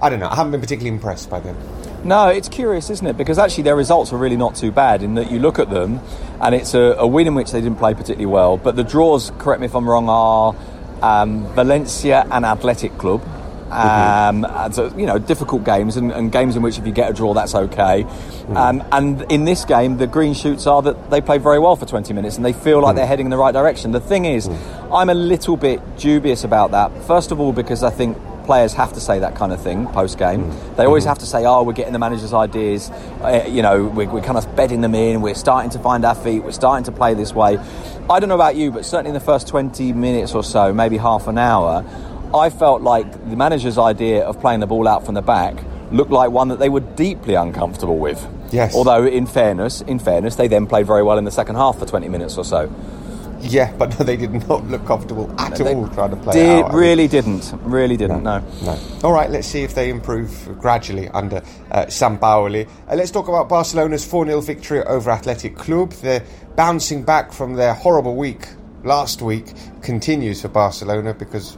I 0.00 0.08
don't 0.08 0.20
know. 0.20 0.28
I 0.28 0.36
haven't 0.36 0.52
been 0.52 0.60
particularly 0.60 0.94
impressed 0.94 1.30
by 1.30 1.40
them. 1.40 1.56
No, 2.04 2.28
it's 2.28 2.48
curious, 2.48 2.90
isn't 2.90 3.06
it? 3.06 3.16
Because 3.16 3.40
actually 3.40 3.64
their 3.64 3.74
results 3.74 4.12
were 4.12 4.18
really 4.18 4.36
not 4.36 4.54
too 4.54 4.70
bad 4.70 5.02
in 5.02 5.14
that 5.14 5.32
you 5.32 5.40
look 5.40 5.58
at 5.58 5.68
them 5.68 5.98
and 6.40 6.54
it's 6.54 6.74
a, 6.74 6.94
a 6.98 7.06
win 7.06 7.26
in 7.26 7.34
which 7.34 7.50
they 7.50 7.60
didn't 7.60 7.78
play 7.78 7.92
particularly 7.92 8.26
well. 8.26 8.56
But 8.56 8.76
the 8.76 8.84
draws, 8.84 9.32
correct 9.38 9.60
me 9.60 9.66
if 9.66 9.74
I'm 9.74 9.88
wrong, 9.88 10.08
are 10.08 10.54
um, 11.02 11.44
Valencia 11.54 12.26
and 12.30 12.44
Athletic 12.44 12.96
Club. 12.98 13.20
Um, 13.70 14.42
mm-hmm. 14.42 14.72
so, 14.72 14.96
you 14.96 15.06
know, 15.06 15.18
difficult 15.18 15.64
games 15.64 15.96
and, 15.96 16.12
and, 16.12 16.30
games 16.30 16.54
in 16.54 16.62
which 16.62 16.78
if 16.78 16.86
you 16.86 16.92
get 16.92 17.10
a 17.10 17.14
draw, 17.14 17.34
that's 17.34 17.54
okay. 17.54 18.04
Mm-hmm. 18.04 18.56
Um, 18.56 18.84
and 18.92 19.32
in 19.32 19.44
this 19.44 19.64
game, 19.64 19.96
the 19.96 20.06
green 20.06 20.34
shoots 20.34 20.66
are 20.66 20.82
that 20.82 21.10
they 21.10 21.20
play 21.20 21.38
very 21.38 21.58
well 21.58 21.74
for 21.74 21.86
20 21.86 22.12
minutes 22.12 22.36
and 22.36 22.44
they 22.44 22.52
feel 22.52 22.80
like 22.80 22.90
mm-hmm. 22.90 22.98
they're 22.98 23.06
heading 23.06 23.26
in 23.26 23.30
the 23.30 23.38
right 23.38 23.52
direction. 23.52 23.92
The 23.92 24.00
thing 24.00 24.26
is, 24.26 24.48
mm. 24.48 24.94
I'm 24.94 25.08
a 25.08 25.14
little 25.14 25.56
bit 25.56 25.80
dubious 25.96 26.44
about 26.44 26.70
that. 26.72 26.92
First 27.04 27.32
of 27.32 27.40
all, 27.40 27.52
because 27.52 27.82
I 27.82 27.90
think 27.90 28.16
players 28.44 28.74
have 28.74 28.92
to 28.92 29.00
say 29.00 29.18
that 29.20 29.34
kind 29.34 29.52
of 29.52 29.62
thing 29.62 29.86
post 29.88 30.18
game. 30.18 30.44
Mm. 30.44 30.76
They 30.76 30.84
always 30.84 31.04
mm-hmm. 31.04 31.08
have 31.08 31.18
to 31.20 31.26
say, 31.26 31.44
"Oh, 31.46 31.62
we're 31.62 31.72
getting 31.72 31.92
the 31.94 31.98
manager's 31.98 32.34
ideas. 32.34 32.90
Uh, 32.90 33.44
you 33.48 33.62
know, 33.62 33.84
we're, 33.84 34.08
we're, 34.08 34.22
kind 34.22 34.36
of 34.36 34.54
bedding 34.54 34.82
them 34.82 34.94
in. 34.94 35.22
We're 35.22 35.34
starting 35.34 35.70
to 35.70 35.78
find 35.78 36.04
our 36.04 36.14
feet. 36.14 36.44
We're 36.44 36.52
starting 36.52 36.84
to 36.84 36.92
play 36.92 37.14
this 37.14 37.32
way." 37.32 37.58
I 38.08 38.20
don't 38.20 38.28
know 38.28 38.34
about 38.34 38.54
you, 38.54 38.70
but 38.70 38.84
certainly 38.84 39.08
in 39.08 39.14
the 39.14 39.20
first 39.20 39.48
20 39.48 39.94
minutes 39.94 40.34
or 40.34 40.44
so, 40.44 40.74
maybe 40.74 40.98
half 40.98 41.26
an 41.26 41.38
hour, 41.38 41.82
I 42.34 42.50
felt 42.50 42.82
like 42.82 43.10
the 43.30 43.36
manager's 43.36 43.78
idea 43.78 44.24
of 44.24 44.40
playing 44.40 44.60
the 44.60 44.66
ball 44.66 44.88
out 44.88 45.06
from 45.06 45.14
the 45.14 45.22
back 45.22 45.56
looked 45.92 46.10
like 46.10 46.30
one 46.30 46.48
that 46.48 46.58
they 46.58 46.68
were 46.68 46.80
deeply 46.80 47.34
uncomfortable 47.34 47.98
with. 47.98 48.26
Yes. 48.50 48.74
Although, 48.74 49.06
in 49.06 49.26
fairness, 49.26 49.82
in 49.82 50.00
fairness, 50.00 50.34
they 50.34 50.48
then 50.48 50.66
played 50.66 50.86
very 50.86 51.04
well 51.04 51.16
in 51.18 51.24
the 51.24 51.30
second 51.30 51.54
half 51.54 51.78
for 51.78 51.86
20 51.86 52.08
minutes 52.08 52.36
or 52.36 52.44
so. 52.44 52.72
Yeah, 53.40 53.72
but 53.76 53.98
no, 53.98 54.04
they 54.04 54.16
did 54.16 54.32
not 54.48 54.66
look 54.66 54.84
comfortable 54.86 55.32
at 55.38 55.58
no, 55.60 55.66
all 55.66 55.88
trying 55.88 56.10
to 56.10 56.16
play 56.16 56.32
did, 56.34 56.64
out. 56.64 56.74
Really 56.74 57.06
didn't. 57.06 57.52
Really 57.62 57.96
didn't. 57.96 58.22
No, 58.22 58.38
no. 58.38 58.46
no. 58.64 58.78
All 59.04 59.12
right, 59.12 59.30
let's 59.30 59.46
see 59.46 59.62
if 59.62 59.74
they 59.74 59.90
improve 59.90 60.58
gradually 60.58 61.08
under 61.10 61.36
uh, 61.70 61.84
Sampaoli. 61.86 62.68
Uh, 62.88 62.96
let's 62.96 63.10
talk 63.10 63.28
about 63.28 63.48
Barcelona's 63.48 64.04
4 64.04 64.26
0 64.26 64.40
victory 64.40 64.82
over 64.82 65.10
Athletic 65.10 65.56
Club. 65.56 65.92
They're 65.92 66.24
bouncing 66.56 67.04
back 67.04 67.32
from 67.32 67.54
their 67.54 67.74
horrible 67.74 68.16
week 68.16 68.48
last 68.82 69.22
week 69.22 69.52
continues 69.82 70.42
for 70.42 70.48
Barcelona 70.48 71.14
because 71.14 71.56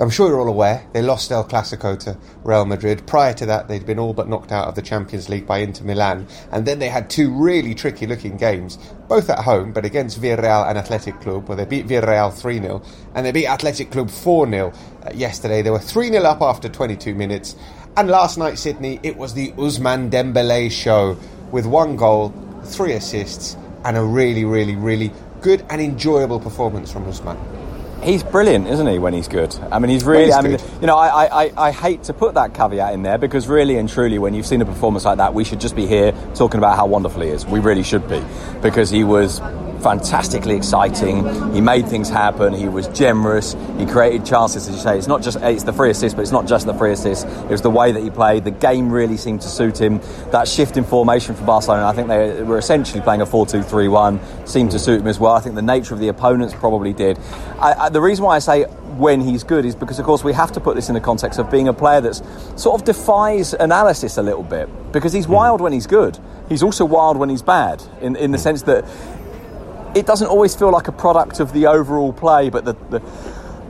I'm 0.00 0.08
sure 0.08 0.28
you're 0.28 0.40
all 0.40 0.48
aware 0.48 0.88
they 0.94 1.02
lost 1.02 1.30
El 1.30 1.46
Clasico 1.46 1.94
to 2.04 2.16
Real 2.42 2.64
Madrid. 2.64 3.06
Prior 3.06 3.34
to 3.34 3.44
that, 3.44 3.68
they'd 3.68 3.84
been 3.84 3.98
all 3.98 4.14
but 4.14 4.30
knocked 4.30 4.50
out 4.50 4.66
of 4.66 4.74
the 4.74 4.80
Champions 4.80 5.28
League 5.28 5.46
by 5.46 5.58
Inter 5.58 5.84
Milan, 5.84 6.26
and 6.50 6.64
then 6.64 6.78
they 6.78 6.88
had 6.88 7.10
two 7.10 7.30
really 7.30 7.74
tricky-looking 7.74 8.38
games, 8.38 8.78
both 9.08 9.28
at 9.28 9.40
home, 9.40 9.74
but 9.74 9.84
against 9.84 10.18
Villarreal 10.18 10.66
and 10.66 10.78
Athletic 10.78 11.20
Club, 11.20 11.48
where 11.48 11.56
they 11.56 11.66
beat 11.66 11.86
Villarreal 11.86 12.32
3-0, 12.32 12.82
and 13.14 13.26
they 13.26 13.32
beat 13.32 13.46
Athletic 13.46 13.90
Club 13.90 14.08
4-0 14.08 14.74
uh, 15.06 15.10
yesterday. 15.12 15.60
They 15.60 15.70
were 15.70 15.78
3-0 15.78 16.24
up 16.24 16.40
after 16.40 16.70
22 16.70 17.14
minutes, 17.14 17.54
and 17.94 18.08
last 18.08 18.38
night, 18.38 18.58
Sydney, 18.58 19.00
it 19.02 19.18
was 19.18 19.34
the 19.34 19.52
Ousmane 19.52 20.10
Dembele 20.10 20.70
show 20.70 21.18
with 21.52 21.66
one 21.66 21.96
goal, 21.96 22.32
three 22.64 22.94
assists, 22.94 23.54
and 23.84 23.98
a 23.98 24.02
really, 24.02 24.46
really, 24.46 24.76
really 24.76 25.12
good 25.42 25.62
and 25.68 25.78
enjoyable 25.78 26.40
performance 26.40 26.90
from 26.90 27.04
Ousmane. 27.04 27.59
He's 28.02 28.22
brilliant, 28.22 28.66
isn't 28.66 28.86
he? 28.86 28.98
When 28.98 29.12
he's 29.12 29.28
good, 29.28 29.54
I 29.70 29.78
mean, 29.78 29.90
he's 29.90 30.04
really. 30.04 30.26
he's 30.26 30.34
I 30.34 30.42
mean, 30.42 30.56
good. 30.56 30.62
you 30.80 30.86
know, 30.86 30.96
I, 30.96 31.44
I, 31.44 31.52
I 31.56 31.70
hate 31.70 32.04
to 32.04 32.12
put 32.12 32.34
that 32.34 32.54
caveat 32.54 32.94
in 32.94 33.02
there 33.02 33.18
because 33.18 33.48
really 33.48 33.76
and 33.76 33.88
truly, 33.88 34.18
when 34.18 34.34
you've 34.34 34.46
seen 34.46 34.62
a 34.62 34.66
performance 34.66 35.04
like 35.04 35.18
that, 35.18 35.34
we 35.34 35.44
should 35.44 35.60
just 35.60 35.76
be 35.76 35.86
here 35.86 36.12
talking 36.34 36.58
about 36.58 36.76
how 36.76 36.86
wonderful 36.86 37.22
he 37.22 37.28
is. 37.28 37.46
We 37.46 37.60
really 37.60 37.82
should 37.82 38.08
be 38.08 38.22
because 38.62 38.90
he 38.90 39.04
was 39.04 39.40
fantastically 39.80 40.56
exciting. 40.56 41.24
He 41.52 41.60
made 41.60 41.86
things 41.86 42.08
happen. 42.08 42.52
He 42.52 42.68
was 42.68 42.88
generous. 42.88 43.56
He 43.78 43.86
created 43.86 44.24
chances, 44.24 44.68
as 44.68 44.74
you 44.74 44.80
say. 44.80 44.98
It's 44.98 45.06
not 45.06 45.22
just 45.22 45.38
it's 45.40 45.64
the 45.64 45.72
free 45.72 45.90
assist, 45.90 46.16
but 46.16 46.22
it's 46.22 46.32
not 46.32 46.46
just 46.46 46.66
the 46.66 46.74
free 46.74 46.92
assist. 46.92 47.26
It 47.26 47.50
was 47.50 47.62
the 47.62 47.70
way 47.70 47.92
that 47.92 48.02
he 48.02 48.10
played. 48.10 48.44
The 48.44 48.50
game 48.50 48.90
really 48.90 49.16
seemed 49.16 49.40
to 49.42 49.48
suit 49.48 49.80
him. 49.80 50.00
That 50.30 50.48
shift 50.48 50.76
in 50.76 50.84
formation 50.84 51.34
for 51.34 51.44
Barcelona, 51.44 51.86
I 51.86 51.92
think 51.92 52.08
they 52.08 52.42
were 52.42 52.58
essentially 52.58 53.00
playing 53.00 53.20
a 53.20 53.26
4-2-3-1, 53.26 54.48
seemed 54.48 54.70
to 54.72 54.78
suit 54.78 55.00
him 55.00 55.06
as 55.06 55.18
well. 55.18 55.32
I 55.32 55.40
think 55.40 55.54
the 55.54 55.62
nature 55.62 55.94
of 55.94 56.00
the 56.00 56.08
opponents 56.08 56.54
probably 56.54 56.92
did. 56.92 57.18
I, 57.58 57.72
I, 57.72 57.88
the 57.88 58.00
reason 58.00 58.24
why 58.24 58.36
I 58.36 58.40
say 58.40 58.64
when 58.96 59.20
he's 59.20 59.44
good 59.44 59.64
is 59.64 59.74
because, 59.74 59.98
of 59.98 60.04
course, 60.04 60.22
we 60.22 60.32
have 60.32 60.52
to 60.52 60.60
put 60.60 60.76
this 60.76 60.88
in 60.88 60.94
the 60.94 61.00
context 61.00 61.38
of 61.38 61.50
being 61.50 61.68
a 61.68 61.72
player 61.72 62.00
that 62.00 62.14
sort 62.56 62.80
of 62.80 62.84
defies 62.84 63.54
analysis 63.54 64.18
a 64.18 64.22
little 64.22 64.42
bit 64.42 64.68
because 64.92 65.12
he's 65.12 65.26
hmm. 65.26 65.32
wild 65.32 65.60
when 65.60 65.72
he's 65.72 65.86
good. 65.86 66.18
He's 66.48 66.62
also 66.62 66.84
wild 66.84 67.16
when 67.16 67.28
he's 67.28 67.42
bad, 67.42 67.82
in, 68.00 68.16
in 68.16 68.32
the 68.32 68.38
sense 68.38 68.62
that 68.62 68.84
it 69.94 70.06
doesn't 70.06 70.28
always 70.28 70.54
feel 70.54 70.70
like 70.70 70.88
a 70.88 70.92
product 70.92 71.40
of 71.40 71.52
the 71.52 71.66
overall 71.66 72.12
play, 72.12 72.48
but 72.48 72.64
the, 72.64 72.74
the, 72.90 73.00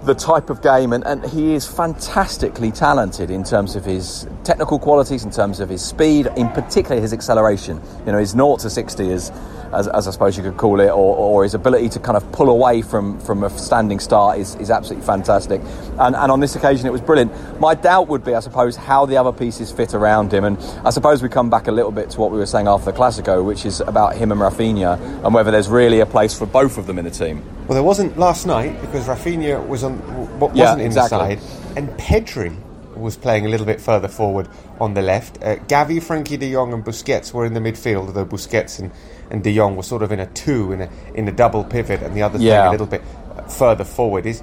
the 0.05 0.15
type 0.15 0.51
of 0.51 0.63
game. 0.63 0.93
And, 0.93 1.05
and 1.05 1.25
he 1.25 1.55
is 1.55 1.67
fantastically 1.67 2.71
talented 2.71 3.31
in 3.31 3.45
terms 3.45 3.77
of 3.77 3.85
his 3.85 4.27
technical 4.45 4.79
qualities, 4.79 5.25
in 5.25 5.31
terms 5.31 5.61
of 5.61 5.69
his 5.69 5.85
speed, 5.85 6.29
in 6.37 6.49
particular 6.49 7.01
his 7.01 7.13
acceleration. 7.13 7.81
You 8.07 8.13
know, 8.13 8.19
his 8.19 8.31
0 8.31 8.57
to 8.59 8.71
60 8.71 9.11
is. 9.11 9.33
As, 9.73 9.87
as 9.87 10.09
I 10.09 10.11
suppose 10.11 10.37
you 10.37 10.43
could 10.43 10.57
call 10.57 10.81
it, 10.81 10.89
or, 10.89 11.15
or 11.17 11.45
his 11.45 11.55
ability 11.55 11.91
to 11.91 12.01
kind 12.01 12.17
of 12.17 12.33
pull 12.33 12.51
away 12.51 12.83
from, 12.83 13.21
from 13.21 13.45
a 13.45 13.51
standing 13.57 14.01
start 14.01 14.41
is, 14.41 14.57
is 14.57 14.69
absolutely 14.69 15.07
fantastic. 15.07 15.61
And, 15.97 16.17
and 16.17 16.33
on 16.33 16.41
this 16.41 16.57
occasion, 16.57 16.89
it 16.89 16.91
was 16.91 17.01
brilliant. 17.01 17.31
My 17.61 17.77
doubt 17.77 18.09
would 18.09 18.25
be, 18.25 18.35
I 18.35 18.41
suppose, 18.41 18.75
how 18.75 19.07
the 19.07 19.17
other 19.17 19.31
pieces 19.31 19.71
fit 19.71 19.95
around 19.95 20.35
him. 20.35 20.43
And 20.43 20.59
I 20.85 20.91
suppose 20.91 21.23
we 21.23 21.29
come 21.29 21.51
back 21.51 21.69
a 21.69 21.71
little 21.71 21.93
bit 21.93 22.11
to 22.11 22.21
what 22.21 22.33
we 22.33 22.39
were 22.39 22.47
saying 22.47 22.67
after 22.67 22.91
the 22.91 22.99
Classico, 22.99 23.45
which 23.45 23.65
is 23.65 23.79
about 23.79 24.17
him 24.17 24.33
and 24.33 24.41
Rafinha 24.41 24.99
and 25.25 25.33
whether 25.33 25.53
there's 25.53 25.69
really 25.69 26.01
a 26.01 26.07
place 26.07 26.37
for 26.37 26.47
both 26.47 26.77
of 26.77 26.89
them 26.89 26.99
in 26.99 27.05
the 27.05 27.13
team. 27.13 27.60
Well, 27.71 27.77
there 27.77 27.85
wasn't 27.85 28.19
last 28.19 28.49
night 28.49 28.81
because 28.81 29.07
Rafinha 29.07 29.65
was 29.69 29.85
on, 29.85 30.41
wasn't 30.41 30.57
Yeah, 30.59 30.75
in 30.75 30.81
exactly. 30.81 31.37
the 31.37 31.41
side, 31.41 31.77
and 31.77 31.89
Pedri 31.91 32.53
was 32.97 33.17
playing 33.17 33.47
a 33.47 33.49
little 33.49 33.65
bit 33.65 33.81
further 33.81 34.09
forward 34.09 34.49
on 34.81 34.95
the 34.95 35.03
left. 35.03 35.37
Uh, 35.41 35.55
Gavi, 35.69 36.03
Frenkie 36.03 36.37
De 36.37 36.53
Jong, 36.53 36.73
and 36.73 36.85
Busquets 36.85 37.33
were 37.33 37.45
in 37.47 37.55
the 37.55 37.61
midfield, 37.61 38.07
although 38.09 38.27
Busquets 38.27 38.81
and, 38.81 38.91
and 39.31 39.45
De 39.45 39.55
Jong 39.55 39.77
were 39.77 39.85
sort 39.85 40.03
of 40.03 40.11
in 40.11 40.19
a 40.19 40.27
two 40.27 40.73
in 40.73 40.81
a 40.81 40.91
in 41.15 41.29
a 41.29 41.31
double 41.31 41.63
pivot, 41.63 42.03
and 42.03 42.13
the 42.17 42.23
others 42.23 42.43
Yeah. 42.43 42.57
playing 42.63 42.67
a 42.67 42.71
little 42.73 42.87
bit 42.89 43.03
uh, 43.37 43.43
further 43.43 43.85
forward. 43.85 44.27
Is 44.27 44.43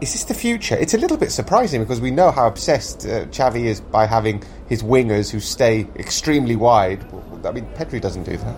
is 0.00 0.14
this 0.14 0.24
the 0.24 0.32
future? 0.32 0.74
It's 0.74 0.94
a 0.94 0.98
little 0.98 1.18
bit 1.18 1.30
surprising 1.30 1.82
because 1.82 2.00
we 2.00 2.10
know 2.10 2.30
how 2.30 2.46
obsessed 2.46 3.04
uh, 3.04 3.26
Xavi 3.26 3.64
is 3.66 3.82
by 3.82 4.06
having 4.06 4.42
his 4.66 4.82
wingers 4.82 5.30
who 5.30 5.40
stay 5.40 5.86
extremely 5.96 6.56
wide. 6.56 7.04
I 7.44 7.50
mean, 7.52 7.66
Pedri 7.76 8.00
doesn't 8.00 8.22
do 8.24 8.38
that. 8.38 8.56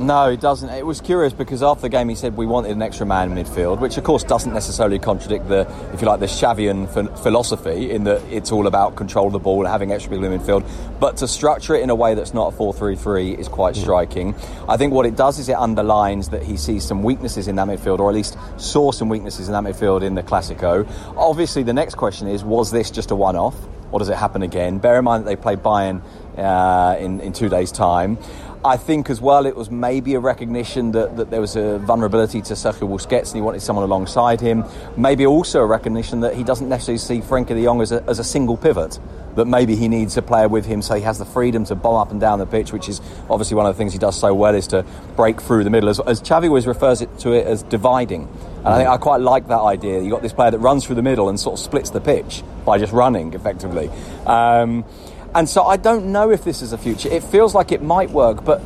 No, 0.00 0.30
it 0.30 0.40
doesn't. 0.40 0.70
It 0.70 0.86
was 0.86 1.02
curious 1.02 1.34
because 1.34 1.62
after 1.62 1.82
the 1.82 1.90
game 1.90 2.08
he 2.08 2.14
said 2.14 2.34
we 2.34 2.46
wanted 2.46 2.70
an 2.70 2.80
extra 2.80 3.04
man 3.04 3.30
in 3.30 3.44
midfield, 3.44 3.80
which 3.80 3.98
of 3.98 4.04
course 4.04 4.24
doesn't 4.24 4.54
necessarily 4.54 4.98
contradict 4.98 5.46
the, 5.48 5.70
if 5.92 6.00
you 6.00 6.06
like, 6.06 6.20
the 6.20 6.26
Xavian 6.26 6.86
ph- 6.86 7.10
philosophy 7.18 7.90
in 7.90 8.04
that 8.04 8.22
it's 8.32 8.50
all 8.50 8.66
about 8.66 8.96
control 8.96 9.26
of 9.26 9.34
the 9.34 9.38
ball 9.38 9.60
and 9.60 9.68
having 9.68 9.92
extra 9.92 10.10
people 10.10 10.24
in 10.24 10.40
midfield. 10.40 10.66
But 10.98 11.18
to 11.18 11.28
structure 11.28 11.74
it 11.74 11.82
in 11.82 11.90
a 11.90 11.94
way 11.94 12.14
that's 12.14 12.32
not 12.32 12.54
a 12.54 12.56
4-3-3 12.56 13.38
is 13.38 13.48
quite 13.48 13.76
striking. 13.76 14.34
I 14.66 14.78
think 14.78 14.94
what 14.94 15.04
it 15.04 15.16
does 15.16 15.38
is 15.38 15.50
it 15.50 15.56
underlines 15.56 16.30
that 16.30 16.44
he 16.44 16.56
sees 16.56 16.82
some 16.82 17.02
weaknesses 17.02 17.46
in 17.46 17.56
that 17.56 17.68
midfield, 17.68 17.98
or 17.98 18.08
at 18.08 18.14
least 18.14 18.38
saw 18.56 18.92
some 18.92 19.10
weaknesses 19.10 19.48
in 19.48 19.52
that 19.52 19.64
midfield 19.64 20.02
in 20.02 20.14
the 20.14 20.22
Classico. 20.22 20.88
Obviously, 21.14 21.62
the 21.62 21.74
next 21.74 21.96
question 21.96 22.26
is: 22.26 22.42
Was 22.42 22.70
this 22.70 22.90
just 22.90 23.10
a 23.10 23.14
one-off, 23.14 23.54
or 23.92 23.98
does 23.98 24.08
it 24.08 24.16
happen 24.16 24.40
again? 24.40 24.78
Bear 24.78 24.98
in 24.98 25.04
mind 25.04 25.24
that 25.24 25.28
they 25.28 25.36
play 25.36 25.56
Bayern 25.56 26.00
uh, 26.38 26.96
in 26.98 27.20
in 27.20 27.34
two 27.34 27.50
days' 27.50 27.70
time. 27.70 28.16
I 28.62 28.76
think 28.76 29.08
as 29.08 29.22
well 29.22 29.46
it 29.46 29.56
was 29.56 29.70
maybe 29.70 30.14
a 30.14 30.20
recognition 30.20 30.92
that, 30.92 31.16
that 31.16 31.30
there 31.30 31.40
was 31.40 31.56
a 31.56 31.78
vulnerability 31.78 32.42
to 32.42 32.54
Sergio 32.54 32.88
Busquets 32.88 33.28
and 33.28 33.36
he 33.36 33.40
wanted 33.40 33.62
someone 33.62 33.86
alongside 33.86 34.38
him. 34.38 34.64
Maybe 34.98 35.24
also 35.24 35.60
a 35.60 35.66
recognition 35.66 36.20
that 36.20 36.34
he 36.34 36.44
doesn't 36.44 36.68
necessarily 36.68 36.98
see 36.98 37.20
Frenkie 37.20 37.48
de 37.48 37.64
Jong 37.64 37.80
as 37.80 37.90
a, 37.90 38.04
as 38.06 38.18
a 38.18 38.24
single 38.24 38.58
pivot. 38.58 38.98
That 39.36 39.46
maybe 39.46 39.76
he 39.76 39.88
needs 39.88 40.16
a 40.16 40.22
player 40.22 40.48
with 40.48 40.66
him 40.66 40.82
so 40.82 40.94
he 40.96 41.02
has 41.02 41.18
the 41.18 41.24
freedom 41.24 41.64
to 41.66 41.74
bomb 41.74 41.94
up 41.94 42.10
and 42.10 42.20
down 42.20 42.38
the 42.38 42.46
pitch, 42.46 42.72
which 42.72 42.88
is 42.88 43.00
obviously 43.30 43.54
one 43.54 43.64
of 43.64 43.74
the 43.74 43.78
things 43.78 43.92
he 43.92 43.98
does 43.98 44.18
so 44.18 44.34
well 44.34 44.54
is 44.54 44.66
to 44.68 44.84
break 45.16 45.40
through 45.40 45.64
the 45.64 45.70
middle. 45.70 45.88
As, 45.88 46.00
as 46.00 46.20
Xavi 46.20 46.48
always 46.48 46.66
refers 46.66 47.00
it, 47.00 47.18
to 47.20 47.32
it 47.32 47.46
as 47.46 47.62
dividing. 47.62 48.28
And 48.58 48.68
I 48.68 48.76
think 48.76 48.88
I 48.90 48.98
quite 48.98 49.22
like 49.22 49.48
that 49.48 49.60
idea. 49.60 50.02
You've 50.02 50.10
got 50.10 50.20
this 50.20 50.34
player 50.34 50.50
that 50.50 50.58
runs 50.58 50.84
through 50.84 50.96
the 50.96 51.02
middle 51.02 51.30
and 51.30 51.40
sort 51.40 51.58
of 51.58 51.64
splits 51.64 51.90
the 51.90 52.00
pitch 52.00 52.42
by 52.66 52.76
just 52.76 52.92
running 52.92 53.32
effectively. 53.32 53.88
Um, 54.26 54.84
and 55.34 55.48
so 55.48 55.64
I 55.64 55.76
don't 55.76 56.06
know 56.06 56.30
if 56.30 56.44
this 56.44 56.62
is 56.62 56.72
a 56.72 56.78
future. 56.78 57.08
It 57.08 57.22
feels 57.22 57.54
like 57.54 57.72
it 57.72 57.82
might 57.82 58.10
work, 58.10 58.44
but 58.44 58.62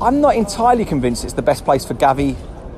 I'm 0.00 0.20
not 0.20 0.36
entirely 0.36 0.84
convinced 0.84 1.24
it's 1.24 1.34
the 1.34 1.42
best 1.42 1.64
place 1.64 1.84
for 1.84 1.94
Gavi 1.94 2.36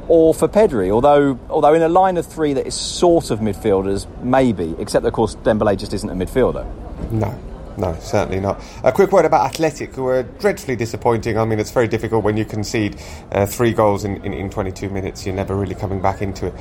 or 0.09 0.35
for 0.35 0.49
Pedri. 0.49 0.91
Although, 0.91 1.39
although 1.51 1.75
in 1.75 1.83
a 1.83 1.89
line 1.89 2.17
of 2.17 2.27
three 2.27 2.53
that 2.55 2.67
is 2.67 2.75
sort 2.75 3.31
of 3.31 3.41
midfielders, 3.41 4.07
maybe. 4.23 4.75
Except 4.79 5.05
of 5.05 5.13
course 5.13 5.35
Dembele 5.37 5.79
just 5.79 5.93
isn't 5.93 6.09
a 6.09 6.15
midfielder. 6.15 6.65
No, 7.11 7.39
no, 7.77 7.97
certainly 8.01 8.41
not. 8.41 8.63
A 8.85 8.93
quick 8.93 9.13
word 9.13 9.25
about 9.25 9.47
Athletic, 9.47 9.95
who 9.95 10.07
are 10.07 10.23
dreadfully 10.23 10.77
disappointing. 10.77 11.39
I 11.39 11.45
mean, 11.45 11.59
it's 11.59 11.71
very 11.71 11.89
difficult 11.89 12.25
when 12.25 12.37
you 12.37 12.45
concede 12.45 13.01
uh, 13.33 13.47
three 13.47 13.73
goals 13.73 14.05
in, 14.05 14.25
in, 14.25 14.33
in 14.33 14.51
22 14.51 14.89
minutes. 14.89 15.27
You're 15.27 15.35
never 15.35 15.55
really 15.57 15.75
coming 15.75 16.01
back 16.01 16.23
into 16.23 16.47
it. 16.47 16.55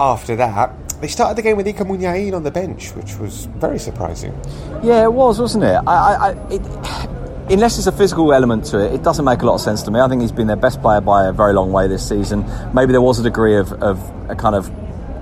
After 0.00 0.36
that, 0.36 0.72
they 1.00 1.08
started 1.08 1.36
the 1.36 1.42
game 1.42 1.56
with 1.56 1.66
Iker 1.66 1.86
Muniain 1.86 2.34
on 2.34 2.42
the 2.42 2.50
bench, 2.50 2.90
which 2.94 3.16
was 3.16 3.46
very 3.56 3.78
surprising. 3.78 4.32
Yeah, 4.82 5.04
it 5.04 5.12
was, 5.12 5.40
wasn't 5.40 5.64
it? 5.64 5.76
I, 5.86 6.14
I, 6.14 6.30
it 6.50 6.62
unless 7.50 7.76
there's 7.76 7.86
a 7.86 7.92
physical 7.92 8.32
element 8.32 8.64
to 8.66 8.78
it, 8.78 8.94
it 8.94 9.02
doesn't 9.02 9.24
make 9.24 9.42
a 9.42 9.46
lot 9.46 9.54
of 9.54 9.60
sense 9.60 9.82
to 9.82 9.90
me. 9.90 10.00
I 10.00 10.08
think 10.08 10.22
he's 10.22 10.32
been 10.32 10.46
their 10.46 10.56
best 10.56 10.82
player 10.82 11.00
by 11.00 11.26
a 11.26 11.32
very 11.32 11.52
long 11.52 11.72
way 11.72 11.88
this 11.88 12.06
season. 12.06 12.44
Maybe 12.74 12.92
there 12.92 13.00
was 13.00 13.18
a 13.18 13.22
degree 13.22 13.56
of, 13.56 13.72
of 13.82 13.98
a 14.28 14.36
kind 14.36 14.54
of 14.54 14.70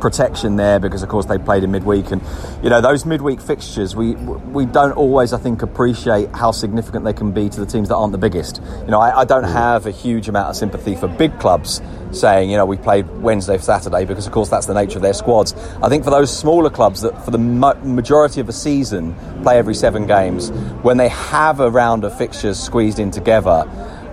protection 0.01 0.57
there 0.57 0.79
because 0.79 1.03
of 1.03 1.09
course 1.09 1.27
they 1.27 1.39
played 1.39 1.65
in 1.65 1.71
midweek. 1.71 2.11
And 2.11 2.23
you 2.63 2.71
know 2.71 2.81
those 2.81 3.05
midweek 3.05 3.41
fixtures 3.41 3.95
we 3.95 4.15
we 4.15 4.67
don't 4.67 4.93
always 4.93 5.33
I 5.33 5.39
think 5.39 5.63
appreciate 5.63 6.31
how 6.31 6.51
significant 6.51 7.05
they 7.05 7.13
can 7.13 7.33
be 7.33 7.49
to 7.49 7.61
the 7.61 7.67
teams 7.67 7.89
that 7.89 7.97
aren't 7.97 8.13
the 8.13 8.19
biggest. 8.19 8.61
You 8.85 8.91
know 8.91 9.01
I, 9.01 9.21
I 9.21 9.25
don't 9.25 9.45
mm. 9.45 9.53
have 9.53 9.87
a 9.87 9.91
huge 9.91 10.29
amount 10.29 10.51
of 10.51 10.57
sympathy 10.57 10.95
for 10.95 11.09
big 11.09 11.39
clubs 11.39 11.81
saying 12.13 12.51
you 12.51 12.57
know 12.57 12.65
we 12.65 12.77
played 12.77 13.09
Wednesday 13.21 13.59
Saturday 13.59 14.05
because 14.05 14.27
of 14.27 14.33
course 14.33 14.49
that's 14.49 14.67
the 14.67 14.75
nature 14.75 14.99
of 14.99 15.03
their 15.03 15.15
squads. 15.15 15.55
I 15.83 15.89
think 15.89 16.05
for 16.05 16.11
those 16.11 16.37
smaller 16.37 16.71
clubs 16.71 17.03
that 17.03 17.25
for 17.25 17.31
the 17.31 17.39
majority 17.39 18.41
of 18.41 18.47
the 18.47 18.53
season 18.53 19.15
play 19.43 19.59
every 19.59 19.75
seven 19.75 20.07
games 20.07 20.51
when 20.83 20.97
they 20.97 21.09
have 21.09 21.61
a 21.61 21.71
round 21.71 22.05
of 22.05 22.17
fixtures 22.17 22.59
squeezed 22.59 22.99
in 22.99 23.11
together 23.11 23.65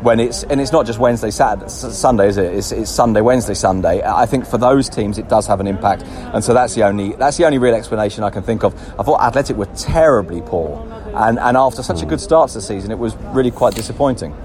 when 0.03 0.19
it's 0.19 0.43
and 0.43 0.59
it's 0.59 0.71
not 0.71 0.85
just 0.85 0.99
Wednesday, 0.99 1.31
Saturday, 1.31 1.69
Sunday, 1.69 2.27
is 2.27 2.37
it? 2.37 2.53
It's, 2.53 2.71
it's 2.71 2.91
Sunday, 2.91 3.21
Wednesday, 3.21 3.53
Sunday. 3.53 4.01
Uh, 4.01 4.15
I 4.15 4.25
think 4.25 4.45
for 4.45 4.57
those 4.57 4.89
teams 4.89 5.17
it 5.17 5.29
does 5.29 5.47
have 5.47 5.59
an 5.59 5.67
impact, 5.67 6.03
and 6.03 6.43
so 6.43 6.53
that's 6.53 6.75
the 6.75 6.83
only 6.83 7.13
that's 7.13 7.37
the 7.37 7.45
only 7.45 7.57
real 7.57 7.73
explanation 7.73 8.23
I 8.23 8.29
can 8.29 8.43
think 8.43 8.63
of. 8.63 8.73
I 8.99 9.03
thought 9.03 9.21
Athletic 9.21 9.55
were 9.55 9.65
terribly 9.77 10.41
poor, 10.41 10.85
and 11.15 11.39
and 11.39 11.57
after 11.57 11.81
such 11.81 12.01
a 12.01 12.05
good 12.05 12.19
start 12.19 12.49
to 12.49 12.55
the 12.55 12.61
season, 12.61 12.91
it 12.91 12.99
was 12.99 13.15
really 13.33 13.51
quite 13.51 13.75
disappointing. 13.75 14.35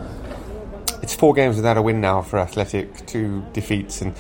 It's 1.03 1.15
four 1.15 1.35
games 1.35 1.57
without 1.57 1.77
a 1.77 1.83
win 1.83 2.01
now 2.01 2.23
for 2.23 2.39
Athletic, 2.39 3.07
two 3.07 3.45
defeats 3.53 4.03
and 4.03 4.15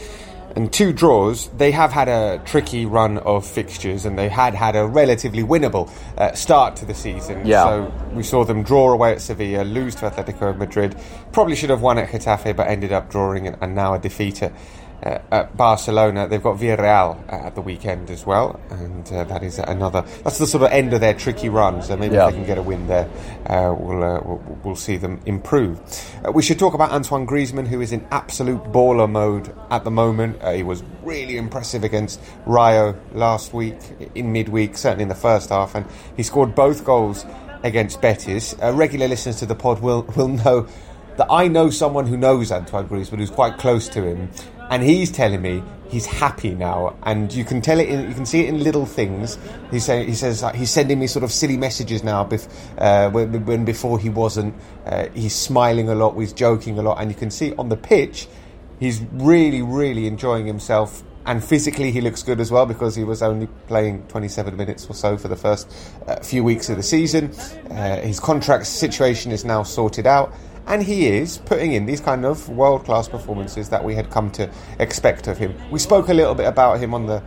and 0.58 0.72
two 0.72 0.92
draws. 0.92 1.46
They 1.50 1.70
have 1.70 1.92
had 1.92 2.08
a 2.08 2.42
tricky 2.44 2.84
run 2.84 3.18
of 3.18 3.46
fixtures, 3.46 4.04
and 4.04 4.18
they 4.18 4.28
had 4.28 4.54
had 4.56 4.74
a 4.74 4.84
relatively 4.88 5.44
winnable 5.44 5.88
uh, 6.16 6.32
start 6.32 6.74
to 6.76 6.84
the 6.84 6.94
season. 6.94 7.46
Yeah. 7.46 7.62
So 7.62 7.92
we 8.12 8.24
saw 8.24 8.44
them 8.44 8.64
draw 8.64 8.92
away 8.92 9.12
at 9.12 9.20
Sevilla, 9.20 9.62
lose 9.62 9.94
to 9.96 10.10
Atletico 10.10 10.56
Madrid. 10.56 10.96
Probably 11.30 11.54
should 11.54 11.70
have 11.70 11.80
won 11.80 11.96
at 11.96 12.08
Getafe, 12.08 12.56
but 12.56 12.66
ended 12.66 12.90
up 12.90 13.08
drawing, 13.08 13.46
and, 13.46 13.56
and 13.60 13.76
now 13.76 13.94
a 13.94 14.00
defeat 14.00 14.42
at, 14.42 14.52
uh, 15.05 15.19
at 15.31 15.57
Barcelona. 15.57 16.26
They've 16.28 16.43
got 16.43 16.57
Villarreal 16.59 17.17
uh, 17.33 17.47
at 17.47 17.55
the 17.55 17.61
weekend 17.61 18.11
as 18.11 18.26
well, 18.26 18.59
and 18.71 19.07
uh, 19.12 19.25
that 19.25 19.43
is 19.43 19.59
another. 19.59 20.02
That's 20.25 20.38
the 20.38 20.47
sort 20.47 20.64
of 20.64 20.73
end 20.73 20.93
of 20.93 21.00
their 21.00 21.14
tricky 21.14 21.49
run. 21.49 21.83
So 21.83 21.97
maybe 21.97 22.17
Yeah. 22.17 22.26
if 22.28 22.33
they 22.33 22.38
can 22.38 22.47
get 22.47 22.59
a 22.59 22.62
win 22.62 22.87
there, 22.87 23.09
uh, 23.47 23.75
we'll, 23.78 24.02
uh, 24.02 24.21
we'll 24.25 24.59
we'll 24.64 24.76
see 24.76 24.97
them 24.97 25.21
improve. 25.26 25.81
Uh, 26.26 26.33
we 26.33 26.43
should 26.43 26.59
talk 26.59 26.75
about 26.75 26.90
Antoine 26.90 27.26
Griezmann, 27.26 27.67
who 27.69 27.81
is 27.81 27.93
in 27.93 28.07
absolute 28.11 28.62
baller 28.64 29.09
mode 29.11 29.55
at 29.71 29.85
the 29.85 29.90
moment. 29.90 30.38
Uh, 30.43 30.52
he 30.52 30.62
was 30.62 30.83
really 31.02 31.37
impressive 31.37 31.85
against 31.85 32.21
Rayo 32.47 32.97
last 33.12 33.55
week 33.55 33.78
in 34.14 34.33
midweek, 34.33 34.76
certainly 34.76 35.02
in 35.05 35.09
the 35.09 35.14
first 35.14 35.50
half, 35.50 35.75
and 35.75 35.87
he 36.17 36.23
scored 36.23 36.55
both 36.55 36.85
goals 36.85 37.25
against 37.62 38.00
Betis. 38.00 38.55
Uh, 38.62 38.73
regular 38.73 39.09
listeners 39.09 39.37
to 39.38 39.47
the 39.47 39.55
pod 39.55 39.81
will 39.81 40.02
will 40.17 40.28
know 40.28 40.67
that 41.17 41.26
I 41.31 41.49
know 41.49 41.69
someone 41.71 42.07
who 42.07 42.17
knows 42.17 42.52
Antoine 42.52 42.88
Griezmann, 42.88 43.19
who's 43.19 43.31
quite 43.31 43.59
close 43.59 43.88
to 43.88 44.05
him, 44.05 44.31
and 44.70 44.82
he's 44.82 45.10
telling 45.10 45.42
me 45.42 45.62
he's 45.88 46.06
happy 46.06 46.54
now, 46.54 46.96
and 47.02 47.32
you 47.32 47.44
can 47.44 47.60
tell 47.60 47.80
it. 47.80 47.88
In, 47.88 48.08
you 48.08 48.14
can 48.14 48.26
see 48.26 48.42
it 48.42 48.48
in 48.48 48.62
little 48.62 48.87
things. 48.87 49.38
He 49.70 49.80
say, 49.80 50.04
he 50.04 50.14
says 50.14 50.42
like, 50.42 50.54
he's 50.54 50.70
sending 50.70 50.98
me 50.98 51.06
sort 51.06 51.25
of 51.25 51.32
silly 51.32 51.56
messages 51.56 52.04
now. 52.04 52.25
Bef, 52.25 52.48
uh, 52.78 53.10
when, 53.10 53.44
when 53.44 53.64
before 53.64 53.98
he 53.98 54.08
wasn't, 54.08 54.54
uh, 54.87 55.08
he's 55.14 55.34
smiling 55.34 55.88
a 55.88 55.94
lot, 55.94 56.18
he's 56.18 56.32
joking 56.32 56.78
a 56.78 56.82
lot, 56.82 57.00
and 57.00 57.10
you 57.10 57.16
can 57.16 57.30
see 57.30 57.54
on 57.54 57.68
the 57.68 57.76
pitch, 57.76 58.28
he's 58.78 59.00
really, 59.12 59.62
really 59.62 60.06
enjoying 60.06 60.46
himself. 60.46 61.02
and 61.26 61.44
physically 61.44 61.90
he 61.90 62.00
looks 62.00 62.22
good 62.22 62.40
as 62.40 62.50
well 62.50 62.64
because 62.64 62.96
he 62.96 63.04
was 63.04 63.22
only 63.22 63.46
playing 63.66 64.02
27 64.08 64.56
minutes 64.56 64.87
or 64.88 64.94
so 64.94 65.18
for 65.18 65.28
the 65.28 65.37
first 65.37 65.70
uh, 66.06 66.16
few 66.20 66.42
weeks 66.42 66.70
of 66.70 66.76
the 66.78 66.82
season. 66.82 67.30
Uh, 67.70 68.00
his 68.00 68.18
contract 68.18 68.66
situation 68.66 69.30
is 69.30 69.44
now 69.44 69.62
sorted 69.62 70.06
out, 70.06 70.32
and 70.68 70.82
he 70.82 71.08
is 71.08 71.38
putting 71.38 71.72
in 71.72 71.87
these 71.87 72.00
kind 72.00 72.25
of 72.25 72.48
world 72.48 72.84
class 72.84 73.08
performances 73.08 73.68
that 73.70 73.82
we 73.84 73.94
had 73.94 74.10
come 74.10 74.30
to 74.32 74.50
expect 74.78 75.26
of 75.26 75.38
him. 75.38 75.54
We 75.70 75.78
spoke 75.78 76.08
a 76.08 76.14
little 76.14 76.34
bit 76.34 76.46
about 76.46 76.78
him 76.78 76.94
on 76.94 77.06
the 77.06 77.22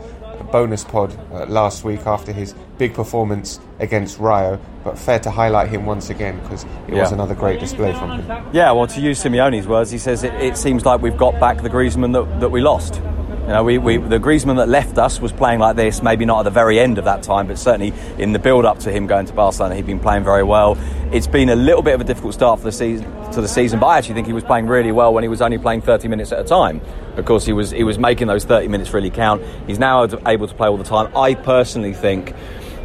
bonus 0.52 0.84
pod 0.84 1.16
uh, 1.32 1.46
last 1.46 1.84
week 1.84 2.06
after 2.06 2.32
his 2.32 2.54
big 2.78 2.94
performance 2.94 3.60
against 3.80 4.20
Rayo, 4.20 4.60
but 4.84 4.98
fair 4.98 5.20
to 5.20 5.32
highlight 5.32 5.70
him 5.70 5.86
once 5.86 6.10
again 6.10 6.40
because 6.42 6.64
it 6.64 6.70
Yeah. 6.96 7.02
was 7.02 7.12
another 7.12 7.36
great 7.36 7.60
display 7.60 7.94
from 7.94 8.20
him. 8.22 8.46
Yeah, 8.52 8.72
well, 8.72 8.88
to 8.88 9.00
use 9.02 9.24
Simeone's 9.24 9.68
words, 9.68 9.92
he 9.92 9.98
says 9.98 10.24
it, 10.24 10.34
it 10.36 10.58
seems 10.58 10.86
like 10.86 11.02
we've 11.02 11.18
got 11.18 11.40
back 11.40 11.62
the 11.62 11.70
Griezmann 11.70 12.14
that, 12.14 12.40
that 12.42 12.50
we 12.50 12.62
lost. 12.62 13.02
You 13.42 13.48
know, 13.48 13.64
we, 13.64 13.80
we, 13.80 13.98
the 13.98 14.20
Griezmann 14.20 14.58
that 14.58 14.70
left 14.70 15.00
us 15.00 15.20
was 15.20 15.32
playing 15.32 15.60
like 15.60 15.76
this, 15.76 16.04
maybe 16.04 16.26
not 16.26 16.40
at 16.40 16.44
the 16.44 16.52
very 16.52 16.80
end 16.80 17.00
of 17.00 17.06
that 17.06 17.24
time, 17.24 17.48
but 17.48 17.58
certainly 17.58 17.92
in 18.22 18.34
the 18.34 18.40
build 18.40 18.66
up 18.66 18.80
to 18.80 18.92
him 18.92 19.08
going 19.08 19.26
to 19.26 19.34
Barcelona, 19.34 19.76
he'd 19.76 19.88
been 19.88 20.00
playing 20.00 20.24
very 20.24 20.44
well. 20.44 20.78
It's 21.12 21.26
been 21.26 21.50
a 21.50 21.56
little 21.56 21.82
bit 21.82 21.96
of 21.96 22.02
a 22.02 22.04
difficult 22.04 22.36
start 22.36 22.60
for 22.60 22.66
the 22.66 22.72
season, 22.72 23.12
to 23.32 23.42
the 23.42 23.48
season, 23.48 23.80
but 23.80 23.88
I 23.88 23.98
actually 23.98 24.14
think 24.14 24.28
he 24.28 24.34
was 24.34 24.44
playing 24.44 24.68
really 24.68 24.92
well 24.92 25.12
when 25.12 25.24
he 25.24 25.28
was 25.28 25.42
only 25.42 25.58
playing 25.58 25.82
30 25.82 26.08
minutes 26.08 26.32
at 26.32 26.40
a 26.40 26.44
time 26.44 26.82
because 27.16 27.46
he 27.46 27.52
was, 27.52 27.72
he 27.72 27.84
was 27.84 27.98
making 27.98 28.28
those 28.28 28.46
30 28.46 28.68
minutes 28.68 28.94
really 28.94 29.10
count. 29.10 29.42
He's 29.66 29.80
now 29.80 30.04
able 30.28 30.48
to 30.48 30.54
play 30.54 30.68
all 30.68 30.78
the 30.78 30.84
time. 30.84 31.12
I 31.18 31.34
personally 31.34 31.94
think 31.94 32.36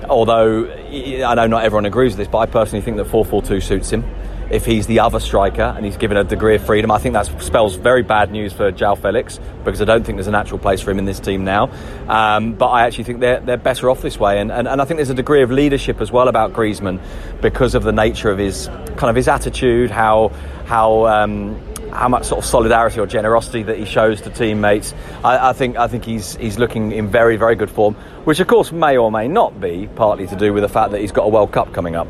although 0.08 0.70
I 0.70 1.34
know 1.34 1.46
not 1.46 1.64
everyone 1.64 1.86
agrees 1.86 2.12
with 2.12 2.18
this, 2.18 2.28
but 2.28 2.38
I 2.38 2.46
personally 2.46 2.82
think 2.82 2.96
that 2.96 3.06
4-4-2 3.06 3.62
suits 3.62 3.90
him. 3.90 4.04
If 4.50 4.64
he's 4.64 4.86
the 4.86 5.00
other 5.00 5.18
striker 5.18 5.62
and 5.62 5.84
he's 5.84 5.96
given 5.96 6.16
a 6.16 6.22
degree 6.22 6.54
of 6.54 6.64
freedom, 6.64 6.90
I 6.90 6.98
think 6.98 7.14
that 7.14 7.42
spells 7.42 7.74
very 7.74 8.02
bad 8.02 8.30
news 8.30 8.52
for 8.52 8.70
Joao 8.70 8.94
Felix 8.94 9.40
because 9.64 9.82
I 9.82 9.84
don't 9.84 10.04
think 10.04 10.16
there's 10.16 10.28
a 10.28 10.32
natural 10.32 10.58
place 10.58 10.80
for 10.80 10.92
him 10.92 11.00
in 11.00 11.04
this 11.04 11.18
team 11.18 11.44
now. 11.44 11.70
Um, 12.08 12.54
but 12.54 12.68
I 12.68 12.86
actually 12.86 13.04
think 13.04 13.20
they're, 13.20 13.40
they're 13.40 13.56
better 13.56 13.90
off 13.90 14.02
this 14.02 14.18
way, 14.18 14.40
and, 14.40 14.52
and, 14.52 14.68
and 14.68 14.80
I 14.80 14.84
think 14.84 14.98
there's 14.98 15.10
a 15.10 15.14
degree 15.14 15.42
of 15.42 15.50
leadership 15.50 16.00
as 16.00 16.12
well 16.12 16.28
about 16.28 16.52
Griezmann 16.52 17.00
because 17.40 17.74
of 17.74 17.82
the 17.82 17.92
nature 17.92 18.30
of 18.30 18.38
his 18.38 18.68
kind 18.96 19.10
of 19.10 19.16
his 19.16 19.28
attitude, 19.28 19.90
how 19.90 20.28
how 20.66 21.06
um, 21.06 21.60
how 21.90 22.08
much 22.08 22.24
sort 22.24 22.38
of 22.38 22.44
solidarity 22.44 23.00
or 23.00 23.06
generosity 23.06 23.64
that 23.64 23.78
he 23.78 23.84
shows 23.84 24.20
to 24.22 24.30
teammates. 24.30 24.94
I, 25.24 25.50
I 25.50 25.52
think 25.54 25.76
I 25.76 25.88
think 25.88 26.04
he's 26.04 26.36
he's 26.36 26.58
looking 26.58 26.92
in 26.92 27.08
very 27.08 27.36
very 27.36 27.56
good 27.56 27.70
form, 27.70 27.94
which 28.24 28.40
of 28.40 28.46
course 28.46 28.70
may 28.70 28.96
or 28.96 29.10
may 29.10 29.28
not 29.28 29.60
be 29.60 29.88
partly 29.96 30.26
to 30.28 30.36
do 30.36 30.52
with 30.52 30.62
the 30.62 30.68
fact 30.68 30.92
that 30.92 31.00
he's 31.00 31.12
got 31.12 31.24
a 31.24 31.28
World 31.28 31.52
Cup 31.52 31.72
coming 31.72 31.96
up. 31.96 32.08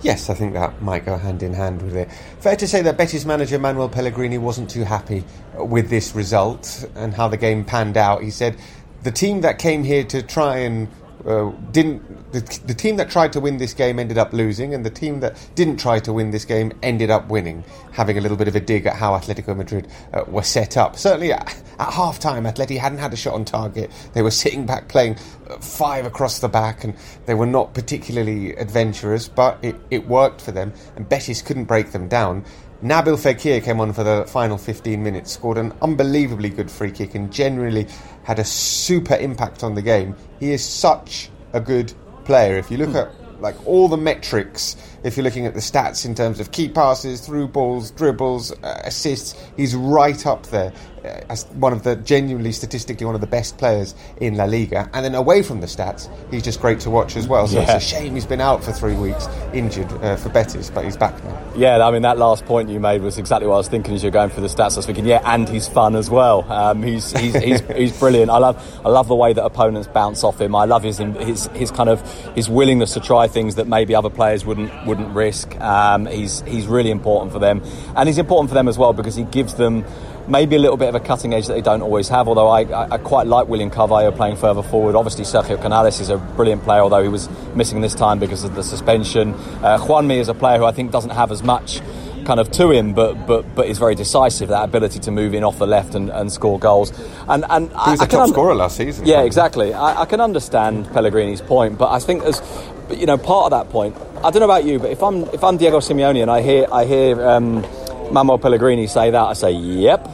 Yes, 0.00 0.30
I 0.30 0.34
think 0.34 0.52
that 0.52 0.80
might 0.80 1.04
go 1.04 1.16
hand 1.16 1.42
in 1.42 1.52
hand 1.52 1.82
with 1.82 1.96
it. 1.96 2.08
Fair 2.38 2.54
to 2.56 2.68
say 2.68 2.82
that 2.82 2.96
Betis 2.96 3.24
manager 3.24 3.58
Manuel 3.58 3.88
Pellegrini 3.88 4.38
wasn't 4.38 4.70
too 4.70 4.84
happy 4.84 5.24
with 5.56 5.90
this 5.90 6.14
result 6.14 6.88
and 6.94 7.12
how 7.12 7.26
the 7.26 7.36
game 7.36 7.64
panned 7.64 7.96
out. 7.96 8.22
He 8.22 8.30
said 8.30 8.56
the 9.02 9.10
team 9.10 9.40
that 9.40 9.58
came 9.58 9.82
here 9.82 10.04
to 10.04 10.22
try 10.22 10.58
and 10.58 10.88
uh, 11.26 11.50
didn't 11.72 12.32
the, 12.32 12.40
the 12.66 12.74
team 12.74 12.96
that 12.96 13.10
tried 13.10 13.32
to 13.32 13.40
win 13.40 13.58
this 13.58 13.74
game 13.74 13.98
ended 13.98 14.18
up 14.18 14.32
losing, 14.32 14.74
and 14.74 14.84
the 14.84 14.90
team 14.90 15.20
that 15.20 15.36
didn't 15.54 15.78
try 15.78 15.98
to 16.00 16.12
win 16.12 16.30
this 16.30 16.44
game 16.44 16.72
ended 16.82 17.10
up 17.10 17.28
winning. 17.28 17.64
Having 17.92 18.18
a 18.18 18.20
little 18.20 18.36
bit 18.36 18.48
of 18.48 18.56
a 18.56 18.60
dig 18.60 18.86
at 18.86 18.96
how 18.96 19.12
Atletico 19.12 19.56
Madrid 19.56 19.88
uh, 20.12 20.24
were 20.28 20.42
set 20.42 20.76
up. 20.76 20.96
Certainly 20.96 21.32
at, 21.32 21.62
at 21.78 21.92
half 21.92 22.18
time, 22.18 22.44
Atleti 22.44 22.78
hadn't 22.78 22.98
had 22.98 23.12
a 23.12 23.16
shot 23.16 23.34
on 23.34 23.44
target. 23.44 23.90
They 24.12 24.22
were 24.22 24.30
sitting 24.30 24.66
back 24.66 24.88
playing 24.88 25.16
uh, 25.48 25.58
five 25.58 26.06
across 26.06 26.38
the 26.38 26.48
back, 26.48 26.84
and 26.84 26.94
they 27.26 27.34
were 27.34 27.46
not 27.46 27.74
particularly 27.74 28.54
adventurous, 28.56 29.28
but 29.28 29.58
it, 29.62 29.76
it 29.90 30.06
worked 30.06 30.40
for 30.40 30.52
them, 30.52 30.72
and 30.96 31.08
Betis 31.08 31.42
couldn't 31.42 31.64
break 31.64 31.92
them 31.92 32.08
down. 32.08 32.44
Nabil 32.82 33.16
Fekir 33.16 33.60
came 33.64 33.80
on 33.80 33.92
for 33.92 34.04
the 34.04 34.24
final 34.28 34.56
15 34.56 35.02
minutes, 35.02 35.32
scored 35.32 35.58
an 35.58 35.72
unbelievably 35.82 36.50
good 36.50 36.70
free 36.70 36.92
kick, 36.92 37.16
and 37.16 37.32
generally 37.32 37.88
had 38.28 38.38
a 38.38 38.44
super 38.44 39.14
impact 39.14 39.64
on 39.64 39.74
the 39.74 39.80
game. 39.80 40.14
He 40.38 40.52
is 40.52 40.62
such 40.62 41.30
a 41.54 41.60
good 41.60 41.94
player. 42.26 42.58
If 42.58 42.70
you 42.70 42.76
look 42.76 42.94
at 42.94 43.10
like 43.40 43.56
all 43.66 43.88
the 43.88 43.96
metrics, 43.96 44.76
if 45.02 45.16
you're 45.16 45.24
looking 45.24 45.46
at 45.46 45.54
the 45.54 45.60
stats 45.60 46.04
in 46.04 46.14
terms 46.14 46.38
of 46.38 46.52
key 46.52 46.68
passes, 46.68 47.22
through 47.22 47.48
balls, 47.48 47.90
dribbles, 47.90 48.52
uh, 48.52 48.82
assists, 48.84 49.34
he's 49.56 49.74
right 49.74 50.26
up 50.26 50.44
there 50.48 50.74
as 51.04 51.44
one 51.54 51.72
of 51.72 51.82
the 51.82 51.96
genuinely 51.96 52.52
statistically 52.52 53.06
one 53.06 53.14
of 53.14 53.20
the 53.20 53.26
best 53.26 53.58
players 53.58 53.94
in 54.20 54.36
La 54.36 54.44
Liga. 54.44 54.88
And 54.92 55.04
then 55.04 55.14
away 55.14 55.42
from 55.42 55.60
the 55.60 55.66
stats, 55.66 56.08
he's 56.30 56.42
just 56.42 56.60
great 56.60 56.80
to 56.80 56.90
watch 56.90 57.16
as 57.16 57.26
well. 57.28 57.46
So 57.46 57.56
Yeah. 57.60 57.76
it's 57.76 57.84
a 57.84 57.88
shame 57.88 58.14
he's 58.14 58.26
been 58.26 58.40
out 58.40 58.62
for 58.64 58.72
three 58.72 58.94
weeks, 58.94 59.28
injured 59.52 59.90
uh, 60.02 60.16
for 60.16 60.28
Betis, 60.28 60.70
but 60.70 60.84
he's 60.84 60.96
back 60.96 61.22
now. 61.24 61.38
Yeah, 61.56 61.84
I 61.86 61.90
mean 61.90 62.02
that 62.02 62.18
last 62.18 62.44
point 62.46 62.68
you 62.68 62.80
made 62.80 63.02
was 63.02 63.18
exactly 63.18 63.46
what 63.48 63.54
I 63.54 63.58
was 63.58 63.68
thinking 63.68 63.94
as 63.94 64.02
you're 64.02 64.12
going 64.12 64.30
through 64.30 64.42
the 64.42 64.48
stats. 64.48 64.74
I 64.74 64.76
was 64.76 64.86
thinking, 64.86 65.06
yeah, 65.06 65.20
and 65.24 65.48
he's 65.48 65.68
fun 65.68 65.96
as 65.96 66.08
well. 66.10 66.50
Um, 66.50 66.82
he's, 66.82 67.10
he's, 67.18 67.34
he's, 67.42 67.60
he's 67.60 67.98
brilliant. 67.98 68.30
I 68.30 68.38
love 68.38 68.80
I 68.84 68.88
love 68.88 69.08
the 69.08 69.16
way 69.16 69.32
that 69.32 69.44
opponents 69.44 69.88
bounce 69.88 70.22
off 70.24 70.40
him. 70.40 70.54
I 70.54 70.64
love 70.64 70.82
his 70.82 70.98
his 70.98 71.46
his 71.54 71.70
kind 71.70 71.88
of 71.88 72.00
his 72.34 72.48
willingness 72.48 72.94
to 72.94 73.00
try 73.00 73.26
things 73.28 73.56
that 73.56 73.66
maybe 73.66 73.94
other 73.94 74.10
players 74.10 74.44
wouldn't 74.44 74.70
wouldn't 74.86 75.14
risk. 75.14 75.58
Um, 75.60 76.06
he's 76.06 76.42
he's 76.42 76.66
really 76.66 76.90
important 76.90 77.32
for 77.32 77.38
them, 77.38 77.62
and 77.96 78.08
he's 78.08 78.18
important 78.18 78.50
for 78.50 78.54
them 78.54 78.68
as 78.68 78.78
well 78.78 78.92
because 78.92 79.14
he 79.16 79.24
gives 79.24 79.54
them. 79.54 79.84
Maybe 80.28 80.56
a 80.56 80.58
little 80.58 80.76
bit 80.76 80.88
of 80.88 80.94
a 80.94 81.00
cutting 81.00 81.32
edge 81.32 81.46
that 81.46 81.54
they 81.54 81.62
don't 81.62 81.82
always 81.82 82.08
have. 82.08 82.28
Although 82.28 82.48
I, 82.48 82.62
I, 82.62 82.94
I 82.94 82.98
quite 82.98 83.26
like 83.26 83.48
William 83.48 83.70
Carvalho 83.70 84.10
playing 84.10 84.36
further 84.36 84.62
forward. 84.62 84.94
Obviously, 84.94 85.24
Sergio 85.24 85.60
Canales 85.60 86.00
is 86.00 86.10
a 86.10 86.18
brilliant 86.18 86.62
player, 86.64 86.80
although 86.80 87.02
he 87.02 87.08
was 87.08 87.28
missing 87.54 87.80
this 87.80 87.94
time 87.94 88.18
because 88.18 88.44
of 88.44 88.54
the 88.54 88.62
suspension. 88.62 89.34
Uh, 89.62 89.78
Juanmi 89.78 90.18
is 90.18 90.28
a 90.28 90.34
player 90.34 90.58
who 90.58 90.64
I 90.64 90.72
think 90.72 90.92
doesn't 90.92 91.10
have 91.10 91.32
as 91.32 91.42
much 91.42 91.80
kind 92.24 92.40
of 92.40 92.50
to 92.52 92.70
him, 92.70 92.92
but 92.92 93.26
but 93.26 93.54
but 93.54 93.66
is 93.68 93.78
very 93.78 93.94
decisive. 93.94 94.50
That 94.50 94.64
ability 94.64 94.98
to 95.00 95.10
move 95.10 95.32
in 95.32 95.42
off 95.44 95.58
the 95.58 95.66
left 95.66 95.94
and, 95.94 96.10
and 96.10 96.30
score 96.30 96.58
goals. 96.58 96.92
And 97.26 97.44
and 97.48 97.70
He 97.70 97.90
was 97.92 98.00
I, 98.00 98.04
a 98.04 98.06
I 98.06 98.10
top 98.10 98.20
un- 98.20 98.28
scorer 98.28 98.54
last 98.54 98.76
season. 98.76 99.06
Yeah, 99.06 99.22
exactly. 99.22 99.72
I, 99.72 100.02
I 100.02 100.04
can 100.04 100.20
understand 100.20 100.86
Pellegrini's 100.88 101.40
point, 101.40 101.78
but 101.78 101.90
I 101.90 101.98
think 102.00 102.22
as 102.24 102.42
you 102.90 103.06
know, 103.06 103.18
part 103.18 103.46
of 103.46 103.50
that 103.52 103.70
point. 103.72 103.96
I 104.18 104.30
don't 104.30 104.40
know 104.40 104.44
about 104.46 104.64
you, 104.64 104.78
but 104.78 104.90
if 104.90 105.02
I'm 105.02 105.24
if 105.32 105.42
I'm 105.44 105.56
Diego 105.56 105.78
Simeone 105.78 106.22
and 106.22 106.30
I 106.30 106.42
hear 106.42 106.66
I 106.72 106.84
hear 106.84 107.26
um, 107.26 107.64
Manuel 108.10 108.38
Pellegrini 108.38 108.86
say 108.86 109.10
that, 109.10 109.24
I 109.26 109.32
say, 109.34 109.50
"Yep." 109.52 110.08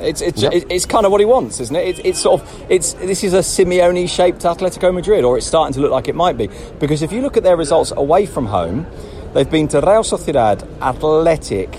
It's 0.00 0.22
it's, 0.22 0.40
Yep. 0.42 0.52
it- 0.54 0.66
it's 0.70 0.86
kind 0.86 1.04
of 1.04 1.12
what 1.12 1.20
he 1.20 1.26
wants, 1.26 1.60
isn't 1.60 1.76
it? 1.76 1.86
It's, 1.88 2.00
it's 2.04 2.18
sort 2.20 2.40
of 2.40 2.62
it's 2.70 2.94
this 2.94 3.22
is 3.22 3.34
a 3.34 3.40
Simeone-shaped 3.40 4.40
Atletico 4.42 4.94
Madrid, 4.94 5.24
or 5.24 5.36
it's 5.36 5.46
starting 5.46 5.74
to 5.74 5.80
look 5.80 5.90
like 5.92 6.08
it 6.08 6.14
might 6.14 6.38
be. 6.38 6.48
Because 6.78 7.02
if 7.02 7.12
you 7.12 7.20
look 7.20 7.36
at 7.36 7.42
their 7.42 7.56
results 7.56 7.92
away 7.94 8.24
from 8.24 8.46
home, 8.46 8.86
they've 9.34 9.50
been 9.50 9.68
to 9.68 9.80
Real 9.80 10.02
Sociedad, 10.02 10.62
Athletic, 10.80 11.78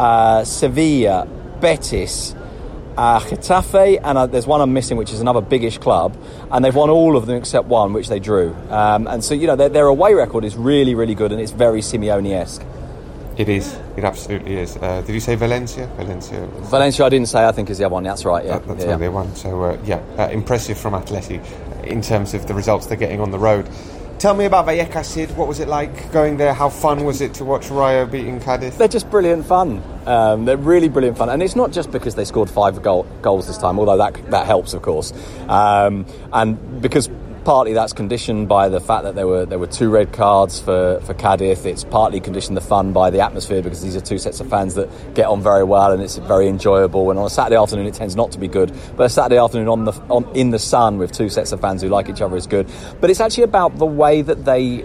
uh, 0.00 0.42
Sevilla, 0.42 1.28
Betis, 1.60 2.34
uh, 2.96 3.20
Getafe, 3.20 4.00
and 4.02 4.18
uh, 4.18 4.26
there's 4.26 4.48
one 4.48 4.60
I'm 4.60 4.72
missing, 4.72 4.96
which 4.96 5.12
is 5.12 5.20
another 5.20 5.40
biggish 5.40 5.78
club, 5.78 6.16
and 6.50 6.64
they've 6.64 6.74
won 6.74 6.90
all 6.90 7.16
of 7.16 7.26
them 7.26 7.36
except 7.36 7.68
one, 7.68 7.92
which 7.92 8.08
they 8.08 8.18
drew. 8.18 8.52
Um, 8.68 9.06
and 9.06 9.22
so 9.22 9.32
you 9.34 9.46
know 9.46 9.54
their, 9.54 9.68
their 9.68 9.86
away 9.86 10.14
record 10.14 10.44
is 10.44 10.56
really, 10.56 10.96
really 10.96 11.14
good, 11.14 11.30
and 11.30 11.40
it's 11.40 11.52
very 11.52 11.82
Simeone-esque. 11.82 12.62
It 13.36 13.48
is. 13.48 13.74
It 13.96 14.04
absolutely 14.04 14.56
is. 14.56 14.76
Uh, 14.76 15.02
did 15.02 15.14
you 15.14 15.20
say 15.20 15.34
Valencia? 15.34 15.86
Valencia. 15.96 16.46
Valencia, 16.46 17.06
I 17.06 17.08
didn't 17.08 17.28
say. 17.28 17.44
I 17.46 17.52
think 17.52 17.70
is 17.70 17.78
the 17.78 17.84
other 17.84 17.94
one. 17.94 18.04
That's 18.04 18.24
right. 18.24 18.44
Yeah, 18.44 18.58
That, 18.58 18.68
that's 18.68 18.84
yeah, 18.84 18.90
yeah. 18.90 18.96
they 18.96 19.08
won. 19.08 19.34
So 19.34 19.62
uh, 19.62 19.78
yeah, 19.84 20.02
uh, 20.18 20.28
impressive 20.28 20.78
from 20.78 20.94
Atleti 20.94 21.40
in 21.84 22.02
terms 22.02 22.34
of 22.34 22.46
the 22.46 22.54
results 22.54 22.86
they're 22.86 22.96
getting 22.98 23.20
on 23.20 23.30
the 23.30 23.38
road. 23.38 23.68
Tell 24.18 24.34
me 24.34 24.44
about 24.44 24.66
Vallecas, 24.66 25.06
Sid. 25.06 25.34
What 25.34 25.48
was 25.48 25.60
it 25.60 25.68
like 25.68 26.12
going 26.12 26.36
there? 26.36 26.52
How 26.52 26.68
fun 26.68 27.04
was 27.04 27.22
it 27.22 27.32
to 27.34 27.44
watch 27.46 27.70
Rayo 27.70 28.04
beating 28.04 28.38
Cadiz? 28.38 28.76
They're 28.76 28.86
just 28.86 29.08
brilliant 29.10 29.46
fun. 29.46 29.82
Um, 30.04 30.44
they're 30.44 30.58
really 30.58 30.90
brilliant 30.90 31.16
fun, 31.16 31.30
and 31.30 31.42
it's 31.42 31.56
not 31.56 31.72
just 31.72 31.90
because 31.90 32.16
they 32.16 32.26
scored 32.26 32.50
five 32.50 32.82
goal, 32.82 33.04
goals 33.22 33.46
this 33.46 33.56
time, 33.56 33.78
although 33.78 33.96
that 33.96 34.30
that 34.30 34.44
helps, 34.44 34.74
of 34.74 34.82
course, 34.82 35.14
um, 35.48 36.04
and 36.34 36.82
because 36.82 37.08
partly 37.44 37.72
that's 37.72 37.92
conditioned 37.92 38.48
by 38.48 38.68
the 38.68 38.80
fact 38.80 39.04
that 39.04 39.14
there 39.14 39.26
were 39.26 39.46
there 39.46 39.58
were 39.58 39.66
two 39.66 39.90
red 39.90 40.12
cards 40.12 40.60
for 40.60 41.00
for 41.00 41.14
Cadiz. 41.14 41.64
It's 41.64 41.84
partly 41.84 42.20
conditioned 42.20 42.56
the 42.56 42.62
fun 42.62 42.92
by 42.92 43.10
the 43.10 43.20
atmosphere 43.20 43.62
because 43.62 43.82
these 43.82 43.96
are 43.96 44.00
two 44.00 44.18
sets 44.18 44.40
of 44.40 44.48
fans 44.48 44.74
that 44.74 44.88
get 45.14 45.26
on 45.26 45.42
very 45.42 45.64
well, 45.64 45.92
and 45.92 46.02
it's 46.02 46.16
very 46.16 46.48
enjoyable. 46.48 47.10
And 47.10 47.18
on 47.18 47.26
a 47.26 47.30
Saturday 47.30 47.56
afternoon, 47.56 47.86
it 47.86 47.94
tends 47.94 48.16
not 48.16 48.32
to 48.32 48.38
be 48.38 48.48
good, 48.48 48.72
but 48.96 49.04
a 49.04 49.08
Saturday 49.08 49.38
afternoon 49.38 49.68
on 49.68 49.84
the 49.84 49.92
on, 50.08 50.24
in 50.34 50.50
the 50.50 50.58
sun 50.58 50.98
with 50.98 51.12
two 51.12 51.28
sets 51.28 51.52
of 51.52 51.60
fans 51.60 51.82
who 51.82 51.88
like 51.88 52.08
each 52.08 52.20
other 52.20 52.36
is 52.36 52.46
good. 52.46 52.70
But 53.00 53.10
it's 53.10 53.20
actually 53.20 53.44
about 53.44 53.78
the 53.78 53.86
way 53.86 54.22
that 54.22 54.44
they 54.44 54.84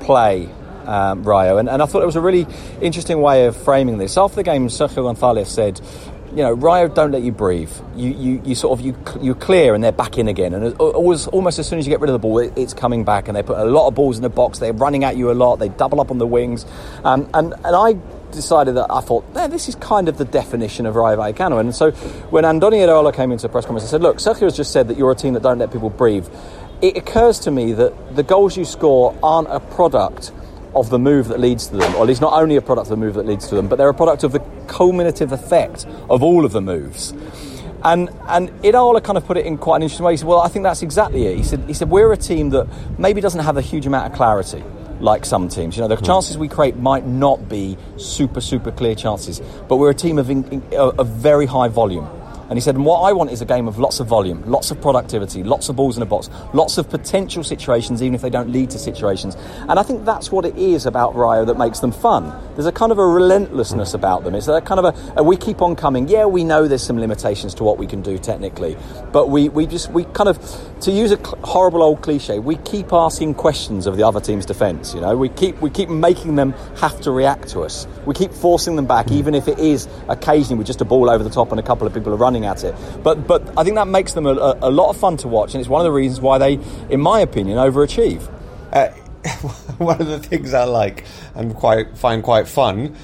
play 0.00 0.48
um, 0.86 1.24
Rayo. 1.24 1.58
And, 1.58 1.68
and 1.68 1.82
I 1.82 1.86
thought 1.86 2.02
it 2.02 2.06
was 2.06 2.16
a 2.16 2.20
really 2.20 2.46
interesting 2.80 3.20
way 3.20 3.46
of 3.46 3.56
framing 3.56 3.98
this. 3.98 4.16
After 4.16 4.36
the 4.36 4.42
game, 4.42 4.68
Sergio 4.68 5.02
Gonzalez 5.04 5.48
said, 5.48 5.80
you 6.36 6.42
know, 6.42 6.52
Rayo 6.52 6.86
don't 6.86 7.12
let 7.12 7.22
you 7.22 7.32
breathe. 7.32 7.72
You, 7.94 8.10
you, 8.10 8.42
you 8.44 8.54
sort 8.54 8.78
of 8.78 8.84
you 8.84 8.94
you 9.22 9.34
clear 9.34 9.74
and 9.74 9.82
they're 9.82 9.90
back 9.90 10.18
in 10.18 10.28
again. 10.28 10.52
And 10.52 10.76
always, 10.76 11.26
almost 11.28 11.58
as 11.58 11.66
soon 11.66 11.78
as 11.78 11.86
you 11.86 11.90
get 11.90 12.00
rid 12.00 12.10
of 12.10 12.12
the 12.12 12.18
ball, 12.18 12.40
it, 12.40 12.52
it's 12.56 12.74
coming 12.74 13.04
back. 13.04 13.26
And 13.26 13.34
they 13.34 13.42
put 13.42 13.58
a 13.58 13.64
lot 13.64 13.88
of 13.88 13.94
balls 13.94 14.18
in 14.18 14.22
the 14.22 14.28
box. 14.28 14.58
They're 14.58 14.74
running 14.74 15.02
at 15.02 15.16
you 15.16 15.30
a 15.30 15.32
lot. 15.32 15.56
They 15.56 15.70
double 15.70 15.98
up 15.98 16.10
on 16.10 16.18
the 16.18 16.26
wings. 16.26 16.66
Um, 17.04 17.30
and 17.32 17.54
and 17.64 17.74
I 17.74 17.94
decided 18.32 18.74
that 18.76 18.88
I 18.90 19.00
thought, 19.00 19.24
"Eh, 19.34 19.46
this 19.46 19.66
is 19.66 19.76
kind 19.76 20.10
of 20.10 20.18
the 20.18 20.26
definition 20.26 20.84
of 20.84 20.94
Rayo 20.94 21.16
Vallecano. 21.16 21.58
And 21.58 21.74
so 21.74 21.92
when 22.28 22.44
Andoni 22.44 22.84
Iraola 22.86 23.14
came 23.14 23.32
into 23.32 23.42
the 23.42 23.48
press 23.48 23.64
conference, 23.64 23.88
I 23.88 23.90
said, 23.90 24.02
look, 24.02 24.18
Sergio 24.18 24.42
has 24.42 24.56
just 24.56 24.72
said 24.72 24.88
that 24.88 24.98
you're 24.98 25.10
a 25.10 25.14
team 25.14 25.32
that 25.34 25.42
don't 25.42 25.58
let 25.58 25.72
people 25.72 25.88
breathe. 25.88 26.28
It 26.82 26.98
occurs 26.98 27.38
to 27.40 27.50
me 27.50 27.72
that 27.72 28.14
the 28.14 28.22
goals 28.22 28.58
you 28.58 28.66
score 28.66 29.16
aren't 29.22 29.48
a 29.48 29.60
product 29.60 30.32
of 30.74 30.90
the 30.90 30.98
move 30.98 31.28
that 31.28 31.40
leads 31.40 31.68
to 31.68 31.76
them, 31.76 31.94
or 31.94 32.02
at 32.02 32.06
least 32.06 32.20
not 32.20 32.32
only 32.32 32.56
a 32.56 32.62
product 32.62 32.86
of 32.86 32.90
the 32.90 32.96
move 32.96 33.14
that 33.14 33.26
leads 33.26 33.48
to 33.48 33.54
them, 33.54 33.68
but 33.68 33.76
they're 33.76 33.88
a 33.88 33.94
product 33.94 34.24
of 34.24 34.32
the 34.32 34.40
culminative 34.66 35.32
effect 35.32 35.86
of 36.10 36.22
all 36.22 36.44
of 36.44 36.52
the 36.52 36.60
moves. 36.60 37.12
And 37.84 38.10
and 38.28 38.50
Iraola 38.62 39.02
kind 39.02 39.16
of 39.16 39.26
put 39.26 39.36
it 39.36 39.46
in 39.46 39.58
quite 39.58 39.76
an 39.76 39.82
interesting 39.82 40.04
way. 40.04 40.12
He 40.14 40.16
said, 40.16 40.26
"Well, 40.26 40.40
I 40.40 40.48
think 40.48 40.62
that's 40.64 40.82
exactly 40.82 41.26
it." 41.26 41.36
He 41.36 41.42
said, 41.42 41.60
"He 41.66 41.72
said 41.72 41.90
we're 41.90 42.12
a 42.12 42.16
team 42.16 42.50
that 42.50 42.66
maybe 42.98 43.20
doesn't 43.20 43.44
have 43.44 43.56
a 43.56 43.62
huge 43.62 43.86
amount 43.86 44.10
of 44.10 44.16
clarity." 44.16 44.64
Like 44.98 45.26
some 45.26 45.48
teams, 45.48 45.76
you 45.76 45.82
know, 45.82 45.88
the 45.88 45.96
hmm. 45.96 46.04
chances 46.04 46.38
we 46.38 46.48
create 46.48 46.76
might 46.76 47.06
not 47.06 47.50
be 47.50 47.76
super, 47.98 48.40
super 48.40 48.72
clear 48.72 48.94
chances, 48.94 49.42
but 49.68 49.76
we're 49.76 49.90
a 49.90 49.94
team 49.94 50.18
of, 50.18 50.30
in, 50.30 50.62
of 50.72 51.06
very 51.08 51.44
high 51.44 51.68
volume. 51.68 52.08
And 52.48 52.56
he 52.56 52.60
said, 52.60 52.76
and 52.76 52.84
what 52.84 53.00
I 53.00 53.12
want 53.12 53.30
is 53.30 53.40
a 53.40 53.44
game 53.44 53.66
of 53.66 53.78
lots 53.78 53.98
of 53.98 54.06
volume, 54.06 54.42
lots 54.48 54.70
of 54.70 54.80
productivity, 54.80 55.42
lots 55.42 55.68
of 55.68 55.76
balls 55.76 55.96
in 55.96 56.02
a 56.02 56.06
box, 56.06 56.30
lots 56.54 56.78
of 56.78 56.88
potential 56.88 57.42
situations, 57.42 58.02
even 58.02 58.14
if 58.14 58.22
they 58.22 58.30
don't 58.30 58.50
lead 58.50 58.70
to 58.70 58.78
situations. 58.78 59.36
And 59.68 59.78
I 59.78 59.82
think 59.82 60.04
that's 60.04 60.30
what 60.30 60.44
it 60.44 60.56
is 60.56 60.86
about 60.86 61.16
Rayo 61.16 61.44
that 61.44 61.58
makes 61.58 61.80
them 61.80 61.90
fun. 61.90 62.32
There's 62.54 62.66
a 62.66 62.72
kind 62.72 62.92
of 62.92 62.98
a 62.98 63.06
relentlessness 63.06 63.94
about 63.94 64.22
them. 64.22 64.34
It's 64.34 64.48
a 64.48 64.60
kind 64.60 64.78
of 64.78 64.94
a, 64.94 65.20
a 65.20 65.22
we 65.24 65.36
keep 65.36 65.60
on 65.60 65.74
coming. 65.74 66.08
Yeah, 66.08 66.26
we 66.26 66.44
know 66.44 66.68
there's 66.68 66.86
some 66.86 66.98
limitations 66.98 67.54
to 67.54 67.64
what 67.64 67.78
we 67.78 67.86
can 67.86 68.00
do 68.02 68.16
technically, 68.16 68.76
but 69.12 69.28
we, 69.28 69.48
we 69.48 69.66
just, 69.66 69.90
we 69.90 70.04
kind 70.04 70.28
of, 70.28 70.38
to 70.82 70.92
use 70.92 71.10
a 71.10 71.16
cl- 71.16 71.38
horrible 71.42 71.82
old 71.82 72.02
cliche, 72.02 72.38
we 72.38 72.56
keep 72.58 72.92
asking 72.92 73.34
questions 73.34 73.86
of 73.86 73.96
the 73.96 74.04
other 74.04 74.20
team's 74.20 74.46
defence, 74.46 74.94
you 74.94 75.00
know, 75.00 75.16
we 75.16 75.28
keep, 75.28 75.60
we 75.60 75.70
keep 75.70 75.88
making 75.88 76.36
them 76.36 76.52
have 76.76 77.00
to 77.00 77.10
react 77.10 77.48
to 77.48 77.62
us. 77.62 77.86
We 78.04 78.14
keep 78.14 78.32
forcing 78.32 78.76
them 78.76 78.86
back, 78.86 79.10
even 79.10 79.34
if 79.34 79.48
it 79.48 79.58
is 79.58 79.88
occasionally 80.08 80.58
with 80.58 80.66
just 80.66 80.80
a 80.80 80.84
ball 80.84 81.10
over 81.10 81.24
the 81.24 81.30
top 81.30 81.50
and 81.50 81.58
a 81.58 81.62
couple 81.62 81.86
of 81.86 81.94
people 81.94 82.12
are 82.12 82.16
running 82.16 82.35
at 82.44 82.64
it. 82.64 82.74
But 83.02 83.26
but 83.26 83.42
I 83.58 83.64
think 83.64 83.76
that 83.76 83.88
makes 83.88 84.12
them 84.12 84.26
a, 84.26 84.32
a, 84.32 84.70
lot 84.70 84.90
of 84.90 84.96
fun 84.96 85.16
to 85.18 85.28
watch, 85.28 85.54
and 85.54 85.60
it's 85.60 85.68
one 85.68 85.80
of 85.80 85.84
the 85.84 85.92
reasons 85.92 86.20
why 86.20 86.38
they, 86.38 86.58
in 86.90 87.00
my 87.00 87.20
opinion, 87.20 87.58
overachieve. 87.58 88.28
Uh, 88.72 88.88
one 89.78 90.00
of 90.00 90.06
the 90.06 90.18
things 90.18 90.54
I 90.54 90.64
like 90.64 91.04
and 91.34 91.54
quite 91.54 91.96
find 91.96 92.22
quite 92.22 92.46
fun 92.46 92.94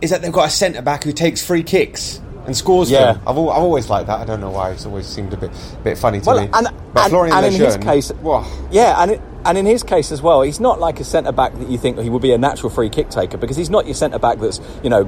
is 0.00 0.10
that 0.10 0.22
they've 0.22 0.32
got 0.32 0.48
a 0.48 0.50
centre 0.50 0.82
back 0.82 1.04
who 1.04 1.12
takes 1.12 1.44
free 1.44 1.62
kicks 1.62 2.20
and 2.46 2.56
scores 2.56 2.90
Yeah. 2.90 3.12
them. 3.14 3.22
I've, 3.26 3.36
al- 3.36 3.50
I've 3.50 3.62
always 3.62 3.88
liked 3.88 4.08
that. 4.08 4.20
I 4.20 4.24
don't 4.24 4.40
know 4.40 4.50
why. 4.50 4.70
It's 4.70 4.84
always 4.86 5.06
seemed 5.06 5.32
a 5.32 5.36
bit 5.36 5.50
bit 5.84 5.98
funny 5.98 6.20
to 6.20 6.26
Well, 6.26 6.40
me. 6.40 6.50
and, 6.52 6.68
but 6.92 7.04
and, 7.04 7.10
Florian 7.10 7.36
and 7.36 7.46
in 7.46 7.52
his 7.52 7.76
case, 7.78 8.10
whoa. 8.10 8.44
yeah, 8.70 9.00
and 9.02 9.12
it, 9.12 9.20
and 9.44 9.58
in 9.58 9.66
his 9.66 9.82
case 9.82 10.12
as 10.12 10.22
well, 10.22 10.42
he's 10.42 10.60
not 10.60 10.80
like 10.80 11.00
a 11.00 11.04
centre 11.04 11.32
back 11.32 11.54
that 11.54 11.68
you 11.68 11.78
think 11.78 11.98
he 11.98 12.10
would 12.10 12.22
be 12.22 12.32
a 12.32 12.38
natural 12.38 12.70
free 12.70 12.90
kick 12.90 13.10
taker 13.10 13.36
because 13.36 13.56
he's 13.56 13.70
not 13.70 13.86
your 13.86 13.94
centre 13.94 14.18
back 14.18 14.38
that's 14.38 14.60
you 14.82 14.90
know 14.90 15.04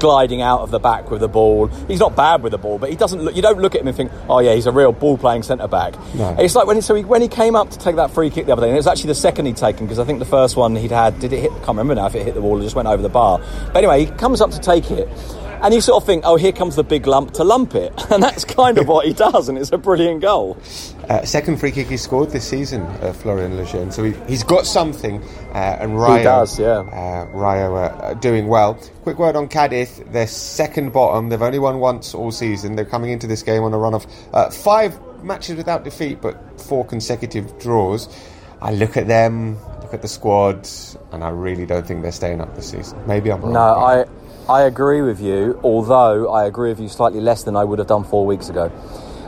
gliding 0.00 0.42
out 0.42 0.60
of 0.60 0.70
the 0.70 0.78
back 0.78 1.10
with 1.10 1.20
the 1.20 1.28
ball. 1.28 1.66
He's 1.88 2.00
not 2.00 2.16
bad 2.16 2.42
with 2.42 2.52
the 2.52 2.58
ball, 2.58 2.78
but 2.78 2.90
he 2.90 2.96
doesn't. 2.96 3.22
Look, 3.22 3.36
you 3.36 3.42
don't 3.42 3.58
look 3.58 3.74
at 3.74 3.80
him 3.80 3.88
and 3.88 3.96
think, 3.96 4.12
oh 4.28 4.40
yeah, 4.40 4.54
he's 4.54 4.66
a 4.66 4.72
real 4.72 4.92
ball 4.92 5.18
playing 5.18 5.42
centre 5.42 5.68
back. 5.68 5.94
No. 6.14 6.36
It's 6.38 6.54
like 6.54 6.66
when 6.66 6.76
he, 6.76 6.82
so 6.82 6.94
he, 6.94 7.04
when 7.04 7.22
he 7.22 7.28
came 7.28 7.56
up 7.56 7.70
to 7.70 7.78
take 7.78 7.96
that 7.96 8.10
free 8.10 8.30
kick 8.30 8.46
the 8.46 8.52
other 8.52 8.62
day, 8.62 8.68
and 8.68 8.74
it 8.74 8.78
was 8.78 8.86
actually 8.86 9.08
the 9.08 9.14
second 9.14 9.46
he'd 9.46 9.56
taken 9.56 9.86
because 9.86 9.98
I 9.98 10.04
think 10.04 10.18
the 10.18 10.24
first 10.24 10.56
one 10.56 10.76
he'd 10.76 10.90
had 10.90 11.18
did 11.20 11.32
it 11.32 11.40
hit? 11.40 11.50
I 11.52 11.56
can't 11.56 11.68
remember 11.68 11.94
now 11.94 12.06
if 12.06 12.14
it 12.14 12.24
hit 12.24 12.34
the 12.34 12.42
wall 12.42 12.58
or 12.58 12.62
just 12.62 12.76
went 12.76 12.88
over 12.88 13.02
the 13.02 13.08
bar. 13.08 13.40
But 13.66 13.76
anyway, 13.78 14.04
he 14.04 14.10
comes 14.12 14.40
up 14.40 14.50
to 14.50 14.60
take 14.60 14.90
it. 14.90 15.08
And 15.62 15.72
you 15.72 15.80
sort 15.80 16.02
of 16.02 16.06
think, 16.06 16.22
oh, 16.26 16.36
here 16.36 16.52
comes 16.52 16.76
the 16.76 16.84
big 16.84 17.06
lump 17.06 17.32
to 17.34 17.44
lump 17.44 17.74
it. 17.74 17.92
And 18.10 18.22
that's 18.22 18.44
kind 18.44 18.78
of 18.78 18.86
what 18.88 19.06
he 19.06 19.12
does, 19.12 19.48
and 19.48 19.58
it's 19.58 19.72
a 19.72 19.78
brilliant 19.78 20.20
goal. 20.20 20.56
Uh, 21.08 21.24
second 21.24 21.58
free 21.58 21.70
kick 21.70 21.86
he 21.86 21.96
scored 21.96 22.30
this 22.30 22.46
season, 22.46 22.82
uh, 22.82 23.12
Florian 23.12 23.56
Lejeune. 23.56 23.92
So 23.92 24.02
he, 24.02 24.12
he's 24.26 24.42
got 24.42 24.66
something, 24.66 25.22
uh, 25.52 25.78
and 25.80 26.00
Rayo, 26.00 26.24
does, 26.24 26.58
yeah. 26.58 26.78
uh, 26.78 27.28
Rayo 27.32 27.74
are 27.76 28.14
doing 28.16 28.48
well. 28.48 28.74
Quick 29.02 29.18
word 29.18 29.36
on 29.36 29.48
Cadiz: 29.48 30.02
they're 30.10 30.26
second 30.26 30.92
bottom. 30.92 31.28
They've 31.28 31.40
only 31.40 31.60
won 31.60 31.78
once 31.78 32.12
all 32.12 32.32
season. 32.32 32.74
They're 32.74 32.84
coming 32.84 33.10
into 33.10 33.28
this 33.28 33.44
game 33.44 33.62
on 33.62 33.72
a 33.72 33.78
run 33.78 33.94
of 33.94 34.06
uh, 34.32 34.50
five 34.50 34.98
matches 35.22 35.56
without 35.56 35.84
defeat, 35.84 36.20
but 36.20 36.60
four 36.60 36.84
consecutive 36.84 37.56
draws. 37.60 38.08
I 38.60 38.72
look 38.72 38.96
at 38.96 39.06
them, 39.06 39.62
look 39.82 39.94
at 39.94 40.02
the 40.02 40.08
squad, 40.08 40.68
and 41.12 41.22
I 41.22 41.28
really 41.28 41.66
don't 41.66 41.86
think 41.86 42.02
they're 42.02 42.10
staying 42.10 42.40
up 42.40 42.56
this 42.56 42.70
season. 42.70 42.98
Maybe 43.06 43.30
I'm 43.30 43.42
wrong. 43.42 43.52
No, 43.52 43.60
I 43.60 44.06
I 44.48 44.62
agree 44.62 45.02
with 45.02 45.20
you. 45.20 45.60
Although 45.62 46.32
I 46.32 46.46
agree 46.46 46.70
with 46.70 46.80
you 46.80 46.88
slightly 46.88 47.20
less 47.20 47.44
than 47.44 47.54
I 47.54 47.62
would 47.62 47.78
have 47.78 47.88
done 47.88 48.02
four 48.02 48.26
weeks 48.26 48.48
ago. 48.48 48.72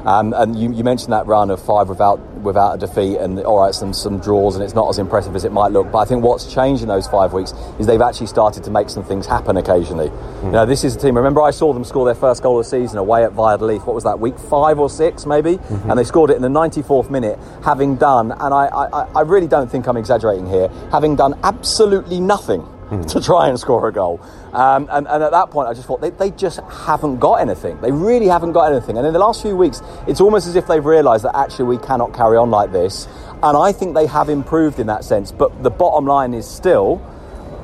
Um, 0.04 0.32
and 0.32 0.58
you, 0.58 0.72
you 0.72 0.84
mentioned 0.84 1.12
that 1.12 1.26
run 1.26 1.50
of 1.50 1.60
five 1.60 1.88
without 1.88 2.18
without 2.42 2.74
a 2.74 2.78
defeat, 2.78 3.16
and 3.16 3.38
all 3.40 3.60
right, 3.60 3.74
some 3.74 3.92
some 3.92 4.18
draws, 4.20 4.54
and 4.54 4.64
it's 4.64 4.74
not 4.74 4.88
as 4.88 4.98
impressive 4.98 5.34
as 5.34 5.44
it 5.44 5.52
might 5.52 5.72
look. 5.72 5.90
But 5.90 5.98
I 5.98 6.04
think 6.04 6.22
what's 6.22 6.52
changed 6.52 6.82
in 6.82 6.88
those 6.88 7.06
five 7.06 7.32
weeks 7.32 7.52
is 7.78 7.86
they've 7.86 8.00
actually 8.00 8.28
started 8.28 8.64
to 8.64 8.70
make 8.70 8.90
some 8.90 9.04
things 9.04 9.26
happen 9.26 9.56
occasionally. 9.56 10.08
Hmm. 10.08 10.46
You 10.46 10.52
know, 10.52 10.66
this 10.66 10.84
is 10.84 10.96
a 10.96 10.98
team. 10.98 11.16
Remember, 11.16 11.42
I 11.42 11.50
saw 11.50 11.72
them 11.72 11.84
score 11.84 12.04
their 12.04 12.14
first 12.14 12.42
goal 12.42 12.58
of 12.58 12.64
the 12.64 12.70
season 12.70 12.98
away 12.98 13.24
at 13.24 13.32
Valladolid. 13.32 13.84
What 13.86 13.94
was 13.94 14.04
that? 14.04 14.18
Week 14.18 14.38
five 14.38 14.78
or 14.78 14.88
six, 14.88 15.26
maybe, 15.26 15.56
mm-hmm. 15.56 15.90
and 15.90 15.98
they 15.98 16.04
scored 16.04 16.30
it 16.30 16.36
in 16.36 16.42
the 16.42 16.48
94th 16.48 17.10
minute, 17.10 17.38
having 17.64 17.96
done. 17.96 18.32
And 18.32 18.54
I, 18.54 18.66
I, 18.66 19.08
I 19.16 19.20
really 19.22 19.48
don't 19.48 19.70
think 19.70 19.86
I'm 19.86 19.96
exaggerating 19.96 20.46
here. 20.46 20.68
Having 20.90 21.16
done 21.16 21.38
absolutely 21.42 22.20
nothing 22.20 22.60
hmm. 22.60 23.02
to 23.02 23.20
try 23.20 23.48
and 23.48 23.58
score 23.58 23.86
a 23.88 23.92
goal. 23.92 24.20
Um, 24.52 24.88
and, 24.90 25.06
and 25.06 25.22
at 25.22 25.30
that 25.30 25.50
point, 25.50 25.68
I 25.68 25.74
just 25.74 25.86
thought 25.86 26.00
they, 26.00 26.10
they 26.10 26.30
just 26.30 26.60
haven't 26.60 27.18
got 27.18 27.34
anything. 27.34 27.80
They 27.80 27.92
really 27.92 28.26
haven't 28.26 28.52
got 28.52 28.72
anything. 28.72 28.96
And 28.96 29.06
in 29.06 29.12
the 29.12 29.18
last 29.18 29.42
few 29.42 29.56
weeks, 29.56 29.82
it's 30.06 30.20
almost 30.20 30.46
as 30.46 30.56
if 30.56 30.66
they've 30.66 30.84
realised 30.84 31.24
that 31.24 31.36
actually 31.36 31.66
we 31.66 31.78
cannot 31.78 32.14
carry 32.14 32.36
on 32.36 32.50
like 32.50 32.72
this. 32.72 33.06
And 33.42 33.56
I 33.56 33.72
think 33.72 33.94
they 33.94 34.06
have 34.06 34.28
improved 34.28 34.80
in 34.80 34.86
that 34.86 35.04
sense. 35.04 35.32
But 35.32 35.62
the 35.62 35.70
bottom 35.70 36.06
line 36.06 36.34
is 36.34 36.48
still, 36.48 37.04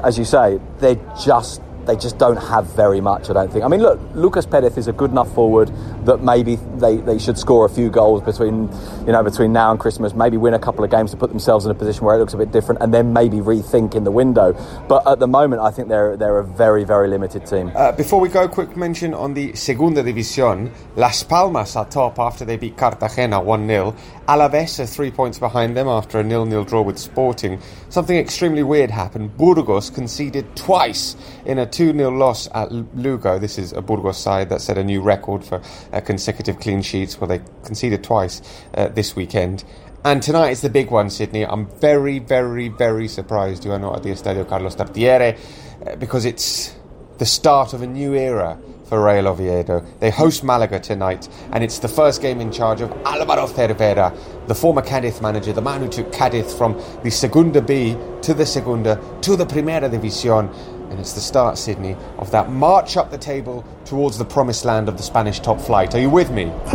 as 0.03 0.19
you 0.19 0.25
say, 0.25 0.61
they're 0.79 1.01
just 1.25 1.63
they 1.87 1.97
just 1.97 2.19
don't 2.19 2.37
have 2.37 2.67
very 2.75 3.01
much. 3.01 3.31
I 3.31 3.33
don't 3.33 3.53
think. 3.53 3.65
I 3.65 3.69
mean, 3.69 3.81
look, 3.81 4.01
Lucas 4.15 4.47
Perez 4.47 4.77
is 4.77 4.89
a 4.89 4.93
good 4.93 5.11
enough 5.11 5.33
forward 5.35 5.71
that 6.05 6.23
maybe 6.23 6.57
they, 6.77 6.97
they 6.97 7.19
should 7.19 7.39
score 7.39 7.67
a 7.67 7.69
few 7.69 7.91
goals 7.91 8.23
between 8.23 8.69
you 9.07 9.13
know 9.13 9.23
between 9.23 9.53
now 9.53 9.71
and 9.71 9.81
Christmas. 9.81 10.15
Maybe 10.15 10.37
win 10.37 10.55
a 10.55 10.59
couple 10.59 10.85
of 10.85 10.91
games 10.91 11.11
to 11.13 11.17
put 11.17 11.31
themselves 11.31 11.65
in 11.65 11.71
a 11.71 11.75
position 11.75 12.05
where 12.05 12.17
it 12.17 12.19
looks 12.19 12.35
a 12.35 12.39
bit 12.39 12.53
different, 12.53 12.83
and 12.83 12.93
then 12.93 13.13
maybe 13.13 13.39
rethink 13.39 13.95
in 13.95 14.05
the 14.05 14.11
window. 14.11 14.53
But 14.89 15.07
at 15.07 15.19
the 15.19 15.29
moment, 15.29 15.63
I 15.63 15.71
think 15.71 15.89
they're 15.89 16.17
they're 16.17 16.39
a 16.39 16.45
very 16.45 16.85
very 16.85 17.09
limited 17.09 17.47
team. 17.47 17.73
Uh, 17.75 17.93
before 17.93 18.21
we 18.21 18.29
go, 18.29 18.49
quick 18.49 18.77
mention 18.77 19.15
on 19.15 19.35
the 19.35 19.55
Segunda 19.55 20.03
División. 20.03 20.71
Las 20.97 21.23
Palmas 21.23 21.77
are 21.77 21.85
top 21.85 22.19
after 22.19 22.45
they 22.45 22.57
beat 22.57 22.77
Cartagena 22.77 23.41
1 23.41 23.67
0. 23.67 23.97
Alaves 24.29 24.81
are 24.81 24.87
three 24.87 25.11
points 25.11 25.39
behind 25.39 25.77
them 25.77 25.89
after 25.89 26.19
a 26.19 26.25
nil 26.25 26.47
nil 26.47 26.65
draw 26.65 26.83
with 26.83 26.99
Sporting. 26.99 27.61
Something 27.89 28.17
extremely 28.17 28.63
weird 28.63 28.91
happened. 28.91 29.37
Burgos 29.37 29.91
conceded 29.91 30.57
twice 30.57 31.17
in 31.45 31.59
a 31.59 31.67
2 31.75 31.93
0 31.93 32.11
loss 32.11 32.49
at 32.55 32.71
Lugo. 32.71 33.39
This 33.41 33.59
is 33.59 33.73
a 33.73 33.83
Burgos 33.83 34.17
side 34.17 34.49
that 34.51 34.61
set 34.61 34.79
a 34.79 34.85
new 34.85 35.03
record 35.03 35.45
for 35.45 35.61
uh, 35.93 36.01
consecutive 36.01 36.61
clean 36.61 36.83
sheets, 36.83 37.21
where 37.21 37.27
they 37.27 37.41
conceded 37.65 38.05
twice 38.05 38.41
uh, 38.75 38.89
this 38.89 39.17
weekend. 39.17 39.65
And 40.05 40.23
tonight 40.23 40.51
is 40.51 40.61
the 40.61 40.71
big 40.71 40.91
one, 40.93 41.11
Sydney. 41.11 41.45
I'm 41.45 41.67
very, 41.81 42.21
very, 42.21 42.69
very 42.69 43.09
surprised 43.09 43.65
you 43.65 43.73
are 43.73 43.79
not 43.81 43.97
at 43.97 44.03
the 44.05 44.11
Estadio 44.11 44.49
Carlos 44.49 44.77
Tartiere 44.77 45.37
uh, 45.85 45.97
because 45.97 46.25
it's 46.25 46.77
the 47.19 47.27
start 47.27 47.73
of 47.73 47.83
a 47.83 47.87
new 47.89 48.15
era 48.15 48.57
for 48.85 49.05
Real 49.05 49.29
Oviedo. 49.29 49.81
They 49.99 50.11
host 50.11 50.45
Malaga 50.45 50.79
tonight, 50.79 51.29
and 51.53 51.65
it's 51.65 51.79
the 51.79 51.89
first 51.89 52.23
game 52.23 52.41
in 52.41 52.53
charge 52.53 52.81
of 52.81 52.91
Alvaro 53.05 53.47
Cervera, 53.47 54.17
the 54.47 54.55
former 54.55 54.83
Cadiz 54.83 55.21
manager, 55.21 55.53
the 55.53 55.63
man 55.63 55.81
who 55.81 55.89
took 55.89 56.13
Cadiz 56.13 56.57
from 56.57 56.81
the 57.03 57.11
Segunda 57.11 57.61
B 57.61 57.97
to 58.23 58.35
the 58.35 58.47
Segunda 58.47 59.01
to 59.23 59.37
the 59.37 59.47
Primera 59.47 59.89
División. 59.91 60.55
And 60.95 61.01
it's 61.01 61.13
the 61.15 61.21
start, 61.21 61.59
Sydney, 61.59 61.97
of 62.19 62.31
that 62.31 62.51
march 62.53 62.97
up 62.97 63.11
the 63.11 63.19
table 63.19 63.65
towards 63.85 64.17
the 64.17 64.25
promised 64.25 64.65
land 64.65 64.89
of 64.89 64.97
the 64.97 65.03
Spanish 65.03 65.41
top 65.41 65.61
flight. 65.61 65.93
Are 65.97 65.99
you 65.99 66.09
with 66.09 66.31
me? 66.31 66.45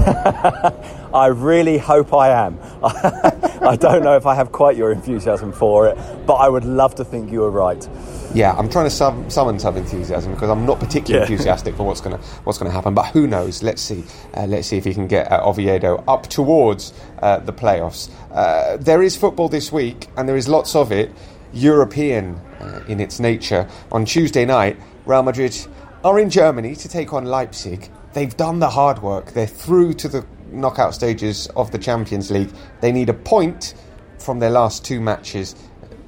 I 1.13 1.27
really 1.33 1.77
hope 1.77 2.13
I 2.13 2.27
am. 2.31 2.59
I 2.83 3.77
don't 3.79 4.03
know 4.03 4.17
if 4.17 4.25
I 4.25 4.35
have 4.35 4.51
quite 4.51 4.75
your 4.75 4.91
enthusiasm 4.91 5.53
for 5.53 5.87
it, 5.87 5.97
but 6.27 6.33
I 6.33 6.49
would 6.49 6.65
love 6.65 6.95
to 6.95 7.05
think 7.05 7.31
you 7.31 7.39
were 7.39 7.49
right. 7.49 7.87
Yeah, 8.33 8.51
I'm 8.57 8.67
trying 8.67 8.87
to 8.87 8.91
sum, 8.91 9.29
summon 9.29 9.57
some 9.57 9.77
enthusiasm 9.77 10.33
because 10.33 10.49
I'm 10.49 10.65
not 10.65 10.81
particularly 10.81 11.25
Yeah. 11.25 11.31
enthusiastic 11.31 11.77
for 11.77 11.83
what's 11.83 12.01
going 12.01 12.17
to 12.17 12.21
what's 12.43 12.57
going 12.59 12.69
to 12.69 12.75
happen. 12.75 12.93
But 12.93 13.05
who 13.13 13.25
knows? 13.25 13.63
Let's 13.63 13.81
see. 13.81 14.03
Uh, 14.35 14.47
let's 14.47 14.67
see 14.67 14.75
if 14.75 14.83
he 14.83 14.93
can 14.93 15.07
get 15.07 15.31
uh, 15.31 15.47
Oviedo 15.47 16.03
up 16.09 16.23
towards 16.27 16.91
uh, 17.21 17.37
the 17.39 17.53
playoffs. 17.53 18.09
Uh, 18.33 18.75
there 18.75 19.01
is 19.01 19.15
football 19.15 19.47
this 19.47 19.71
week, 19.71 20.07
and 20.17 20.27
there 20.27 20.35
is 20.35 20.49
lots 20.49 20.75
of 20.75 20.91
it. 20.91 21.09
European 21.53 22.41
uh, 22.59 22.81
in 22.87 22.99
its 22.99 23.19
nature. 23.19 23.67
On 23.91 24.05
Tuesday 24.05 24.45
night, 24.45 24.77
Real 25.05 25.23
Madrid 25.23 25.55
are 26.03 26.19
in 26.19 26.29
Germany 26.29 26.75
to 26.75 26.87
take 26.87 27.13
on 27.13 27.25
Leipzig. 27.25 27.89
They've 28.13 28.35
done 28.35 28.59
the 28.59 28.69
hard 28.69 29.01
work. 29.01 29.33
They're 29.33 29.47
through 29.47 29.93
to 29.95 30.07
the 30.07 30.25
knockout 30.51 30.95
stages 30.95 31.47
of 31.55 31.71
the 31.71 31.77
Champions 31.77 32.31
League. 32.31 32.51
They 32.81 32.91
need 32.91 33.09
a 33.09 33.13
point 33.13 33.75
from 34.17 34.39
their 34.39 34.49
last 34.49 34.83
two 34.83 34.99
matches 34.99 35.55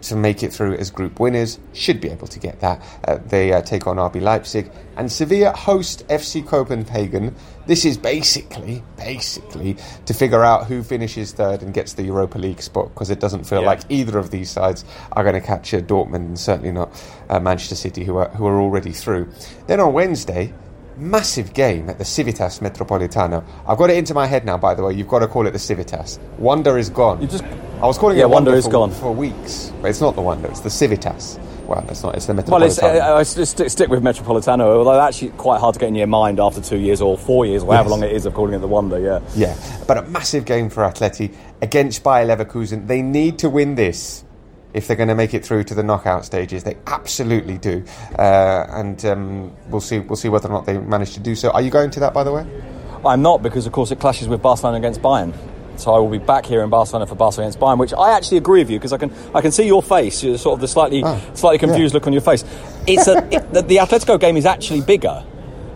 to 0.04 0.16
make 0.16 0.44
it 0.44 0.52
through 0.54 0.76
as 0.76 0.90
group 0.92 1.20
winners. 1.20 1.60
Should 1.74 2.02
be 2.02 2.10
able 2.10 2.28
to 2.28 2.40
get 2.40 2.60
that. 2.62 2.82
Uh, 3.08 3.18
they 3.28 3.54
uh, 3.54 3.62
take 3.62 3.88
on 3.88 3.98
RB 3.98 4.22
Leipzig 4.22 4.72
and 4.98 5.12
Sevilla 5.12 5.52
host 5.52 6.08
FC 6.08 6.46
Copenhagen. 6.46 7.36
This 7.68 7.86
is 7.86 7.98
basically, 7.98 8.84
basically 8.98 9.78
to 10.06 10.14
figure 10.14 10.44
out 10.44 10.66
who 10.66 10.84
finishes 10.84 11.32
third 11.32 11.62
and 11.62 11.74
gets 11.74 11.94
the 11.94 12.04
Europa 12.04 12.38
League 12.38 12.62
spot 12.62 12.90
because 12.94 13.10
it 13.10 13.20
doesn't 13.20 13.46
feel 13.46 13.62
Yeah. 13.62 13.68
like 13.68 13.82
either 13.90 14.18
of 14.18 14.32
these 14.32 14.50
sides 14.50 14.84
are 15.14 15.24
going 15.24 15.36
to 15.40 15.42
catch 15.46 15.74
uh, 15.74 15.80
Dortmund 15.82 16.16
and 16.16 16.40
certainly 16.40 16.72
not 16.72 16.90
uh, 17.30 17.40
Manchester 17.40 17.76
City, 17.76 18.04
who 18.04 18.18
are 18.18 18.30
who 18.30 18.46
are 18.48 18.60
already 18.60 18.92
through. 18.92 19.30
Then 19.68 19.80
on 19.80 19.94
Wednesday. 19.94 20.54
Massive 20.98 21.54
game 21.54 21.90
at 21.90 21.98
the 21.98 22.06
Civitas 22.06 22.60
Metropolitano. 22.60 23.44
I've 23.66 23.78
got 23.78 23.90
it 23.90 23.98
into 23.98 24.14
my 24.14 24.28
head 24.28 24.46
now, 24.46 24.58
by 24.58 24.76
the 24.76 24.84
way. 24.84 24.94
You've 24.94 25.08
got 25.08 25.20
to 25.20 25.28
call 25.28 25.48
it 25.48 25.52
the 25.52 25.58
Civitas. 25.58 26.20
Wanda 26.38 26.76
is 26.76 26.90
gone. 26.90 27.20
You 27.22 27.28
just 27.28 27.44
I 27.82 27.88
was 27.88 27.98
calling 27.98 28.18
Yeah, 28.18 28.24
it 28.26 28.30
Wanda 28.30 28.52
Wanda 28.52 28.58
is 28.60 28.66
for, 28.66 28.72
gone. 28.72 28.92
for 28.92 29.12
weeks, 29.12 29.72
but 29.82 29.90
it's 29.90 30.02
not 30.02 30.16
the 30.16 30.22
Wanda. 30.22 30.48
It's 30.50 30.60
the 30.60 30.70
Civitas. 30.70 31.40
Well, 31.66 31.84
it's 31.90 32.04
not. 32.04 32.16
It's 32.16 32.26
the 32.28 32.34
Well, 32.36 32.62
it's, 32.64 32.80
Metropolitano. 32.80 33.02
uh, 33.02 33.16
I 33.16 33.24
stick, 33.24 33.46
stick 33.48 33.70
stick 33.72 33.90
with 33.90 34.04
Metropolitano, 34.04 34.62
although 34.78 35.00
actually 35.00 35.30
quite 35.30 35.60
hard 35.60 35.74
to 35.74 35.80
get 35.80 35.88
in 35.90 35.96
your 35.96 36.06
mind 36.08 36.40
after 36.40 36.62
two 36.62 36.78
years 36.78 37.02
or 37.02 37.18
four 37.18 37.46
years, 37.46 37.64
or 37.64 37.74
however 37.74 37.90
Yes. 37.90 37.92
long 37.92 38.04
it 38.04 38.12
is 38.12 38.26
of 38.26 38.34
calling 38.36 38.54
it 38.54 38.60
the 38.60 38.68
Wanda. 38.68 39.00
Yeah. 39.00 39.20
Yeah, 39.36 39.56
but 39.88 39.98
a 39.98 40.02
massive 40.04 40.46
game 40.46 40.70
for 40.70 40.84
Atleti 40.84 41.34
against 41.62 42.04
Bayer 42.04 42.26
Leverkusen. 42.28 42.86
They 42.88 43.02
need 43.02 43.40
to 43.40 43.50
win 43.50 43.74
this 43.76 44.24
if 44.74 44.86
they're 44.88 44.96
going 44.98 45.10
to 45.10 45.16
make 45.16 45.34
it 45.34 45.44
through 45.46 45.64
to 45.66 45.74
the 45.76 45.84
knockout 45.84 46.24
stages. 46.26 46.64
They 46.64 46.78
absolutely 46.88 47.58
do, 47.58 47.84
uh, 48.20 48.66
and 48.70 49.04
um, 49.06 49.52
we'll 49.70 49.82
see. 49.82 50.00
We'll 50.00 50.18
see 50.18 50.30
whether 50.30 50.50
or 50.50 50.52
not 50.52 50.66
they 50.68 50.78
manage 50.78 51.14
to 51.14 51.20
do 51.20 51.34
so. 51.36 51.50
Are 51.52 51.62
you 51.62 51.72
going 51.72 51.90
to 51.92 52.00
that, 52.02 52.14
by 52.14 52.24
the 52.24 52.32
way? 52.32 52.46
I'm 53.06 53.24
not 53.24 53.42
because, 53.42 53.66
of 53.66 53.72
course, 53.72 53.90
it 53.92 54.00
clashes 54.00 54.28
with 54.28 54.42
Barcelona 54.44 54.78
against 54.78 55.02
Bayern. 55.02 55.34
So 55.82 55.94
I 55.94 55.98
will 56.00 56.10
be 56.10 56.20
back 56.20 56.46
here 56.46 56.62
in 56.62 56.70
Barcelona 56.70 57.08
for 57.08 57.16
Barcelona 57.16 57.48
against 57.48 57.60
Bayern, 57.60 57.80
which 57.80 57.94
I 57.94 58.12
actually 58.12 58.38
agree 58.38 58.60
with 58.62 58.70
you 58.70 58.78
because 58.78 58.94
I 58.94 58.98
can 58.98 59.12
I 59.34 59.42
can 59.42 59.52
see 59.52 59.66
your 59.66 59.82
face, 59.82 60.24
you're 60.24 60.38
sort 60.38 60.54
of 60.54 60.62
the 60.62 60.68
slightly 60.68 61.02
Ah, 61.04 61.20
slightly 61.34 61.58
confused 61.58 61.94
yeah. 61.94 61.98
look 61.98 62.08
on 62.08 62.14
your 62.14 62.22
face. 62.22 62.46
It's 62.86 63.08
a 63.08 63.18
it, 63.36 63.52
the, 63.52 63.64
the 63.64 63.78
Atletico 63.78 64.20
game 64.20 64.38
is 64.38 64.46
actually 64.46 64.82
bigger. 64.82 65.24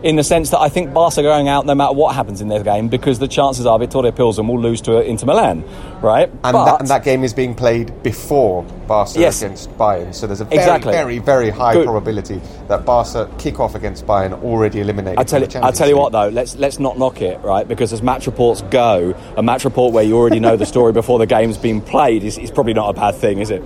In 0.02 0.16
the 0.16 0.22
sense 0.22 0.50
that 0.50 0.60
I 0.60 0.68
think 0.68 0.92
Barca 0.92 1.20
are 1.20 1.22
going 1.22 1.48
out 1.48 1.64
no 1.66 1.74
matter 1.74 1.94
what 1.94 2.14
happens 2.14 2.40
in 2.40 2.48
their 2.48 2.62
game 2.62 2.88
because 2.88 3.18
the 3.18 3.26
chances 3.26 3.64
are 3.66 3.78
Viktoria 3.78 4.14
Pilsen 4.14 4.46
will 4.46 4.60
lose 4.60 4.80
to 4.82 4.98
uh, 4.98 5.00
Inter 5.00 5.26
Milan, 5.26 5.64
right? 6.02 6.28
And, 6.28 6.40
But- 6.42 6.64
that, 6.66 6.80
and 6.80 6.88
that 6.90 7.02
game 7.02 7.24
is 7.24 7.32
being 7.32 7.54
played 7.54 8.02
before 8.02 8.62
Barca 8.86 9.18
Yes. 9.18 9.42
against 9.42 9.70
Bayern. 9.78 10.14
So 10.14 10.26
there's 10.26 10.40
a 10.42 10.44
very, 10.44 10.58
Exactly. 10.58 10.92
very, 10.92 11.18
very 11.18 11.50
high 11.50 11.72
Good. 11.72 11.86
probability 11.86 12.40
that 12.68 12.84
Barca 12.84 13.28
kick 13.38 13.58
off 13.58 13.74
against 13.74 14.06
Bayern 14.06 14.40
already 14.44 14.80
eliminated. 14.80 15.18
I 15.18 15.24
tell 15.24 15.40
you, 15.40 15.48
I 15.62 15.70
tell 15.72 15.88
you 15.88 15.96
what 15.96 16.12
though, 16.12 16.28
let's 16.28 16.56
let's 16.56 16.78
not 16.78 16.98
knock 16.98 17.22
it, 17.22 17.40
right? 17.40 17.66
Because 17.66 17.92
as 17.92 18.02
match 18.02 18.26
reports 18.26 18.62
go, 18.70 19.14
a 19.36 19.42
match 19.42 19.64
report 19.64 19.92
where 19.94 20.04
you 20.04 20.16
already 20.16 20.38
know 20.40 20.56
the 20.56 20.66
story 20.66 20.92
before 20.92 21.18
the 21.18 21.26
game's 21.26 21.56
been 21.58 21.80
played 21.80 22.22
is, 22.22 22.36
is 22.38 22.50
probably 22.50 22.74
not 22.74 22.90
a 22.90 22.92
bad 22.92 23.14
thing, 23.14 23.38
is 23.40 23.50
it? 23.50 23.62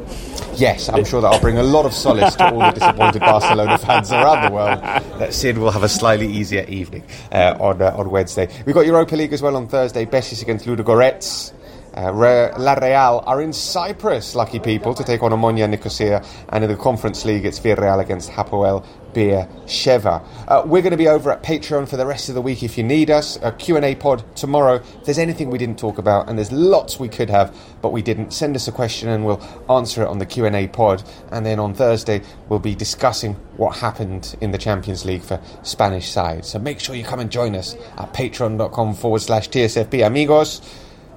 Yes, 0.54 0.88
I'm 0.88 1.04
sure 1.04 1.20
that'll 1.22 1.40
bring 1.40 1.58
a 1.58 1.62
lot 1.62 1.86
of 1.86 1.92
solace 1.94 2.34
to 2.36 2.52
all 2.52 2.58
the 2.60 2.70
disappointed 2.72 3.20
Barcelona 3.20 3.78
fans 3.78 4.10
around 4.12 4.48
the 4.48 4.54
world. 4.54 4.80
That 5.18 5.32
Sid 5.32 5.56
will 5.58 5.70
have 5.70 5.82
a 5.82 5.88
slightly 5.88 6.19
easier 6.26 6.64
evening 6.68 7.04
uh, 7.32 7.56
on 7.60 7.80
uh, 7.82 7.94
on 7.96 8.10
Wednesday. 8.10 8.48
We've 8.66 8.74
got 8.74 8.86
Europa 8.86 9.16
League 9.16 9.32
as 9.32 9.42
well 9.42 9.56
on 9.56 9.68
Thursday. 9.68 10.04
Betis 10.04 10.42
against 10.42 10.66
Ludogorets. 10.66 11.52
Uh, 11.96 12.12
Re- 12.12 12.52
La 12.56 12.74
Real 12.74 13.22
are 13.26 13.42
in 13.42 13.52
Cyprus, 13.52 14.36
lucky 14.36 14.60
people, 14.60 14.94
to 14.94 15.02
take 15.02 15.24
on 15.24 15.32
Omonia 15.32 15.68
Nicosia. 15.68 16.24
And 16.50 16.62
in 16.62 16.70
the 16.70 16.76
Conference 16.76 17.24
League, 17.24 17.44
it's 17.44 17.58
Villarreal 17.58 18.00
against 18.00 18.30
Hapoel 18.30 18.84
Beer 19.12 19.48
Sheva. 19.66 20.24
Uh, 20.48 20.62
we're 20.66 20.82
going 20.82 20.90
to 20.90 20.96
be 20.96 21.08
over 21.08 21.30
at 21.30 21.42
Patreon 21.42 21.88
for 21.88 21.96
the 21.96 22.06
rest 22.06 22.28
of 22.28 22.34
the 22.34 22.42
week 22.42 22.62
if 22.62 22.76
you 22.76 22.84
need 22.84 23.10
us. 23.10 23.38
A 23.42 23.52
Q&A 23.52 23.94
pod 23.94 24.24
tomorrow. 24.36 24.76
If 24.76 25.04
there's 25.04 25.18
anything 25.18 25.50
we 25.50 25.58
didn't 25.58 25.78
talk 25.78 25.98
about, 25.98 26.28
and 26.28 26.38
there's 26.38 26.52
lots 26.52 26.98
we 26.98 27.08
could 27.08 27.30
have, 27.30 27.54
but 27.82 27.92
we 27.92 28.02
didn't, 28.02 28.32
send 28.32 28.56
us 28.56 28.68
a 28.68 28.72
question 28.72 29.08
and 29.08 29.24
we'll 29.24 29.42
answer 29.68 30.02
it 30.02 30.08
on 30.08 30.18
the 30.18 30.26
Q&A 30.26 30.68
pod. 30.68 31.02
And 31.30 31.44
then 31.44 31.58
on 31.58 31.74
Thursday, 31.74 32.22
we'll 32.48 32.58
be 32.58 32.74
discussing 32.74 33.34
what 33.56 33.76
happened 33.76 34.36
in 34.40 34.50
the 34.50 34.58
Champions 34.58 35.04
League 35.04 35.22
for 35.22 35.40
Spanish 35.62 36.10
side. 36.10 36.44
So 36.44 36.58
make 36.58 36.80
sure 36.80 36.94
you 36.94 37.04
come 37.04 37.20
and 37.20 37.30
join 37.30 37.54
us 37.54 37.76
at 37.96 38.12
patreon.com 38.12 38.94
forward 38.94 39.20
slash 39.20 39.48
TSFP 39.48 40.06
amigos. 40.06 40.60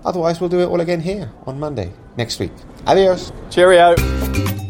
Otherwise, 0.06 0.40
we'll 0.40 0.50
do 0.50 0.60
it 0.60 0.66
all 0.66 0.82
again 0.82 1.00
here 1.00 1.32
on 1.46 1.60
Monday 1.60 1.92
next 2.18 2.40
week. 2.40 2.52
Adios. 2.86 3.32
Cheerio. 3.50 4.62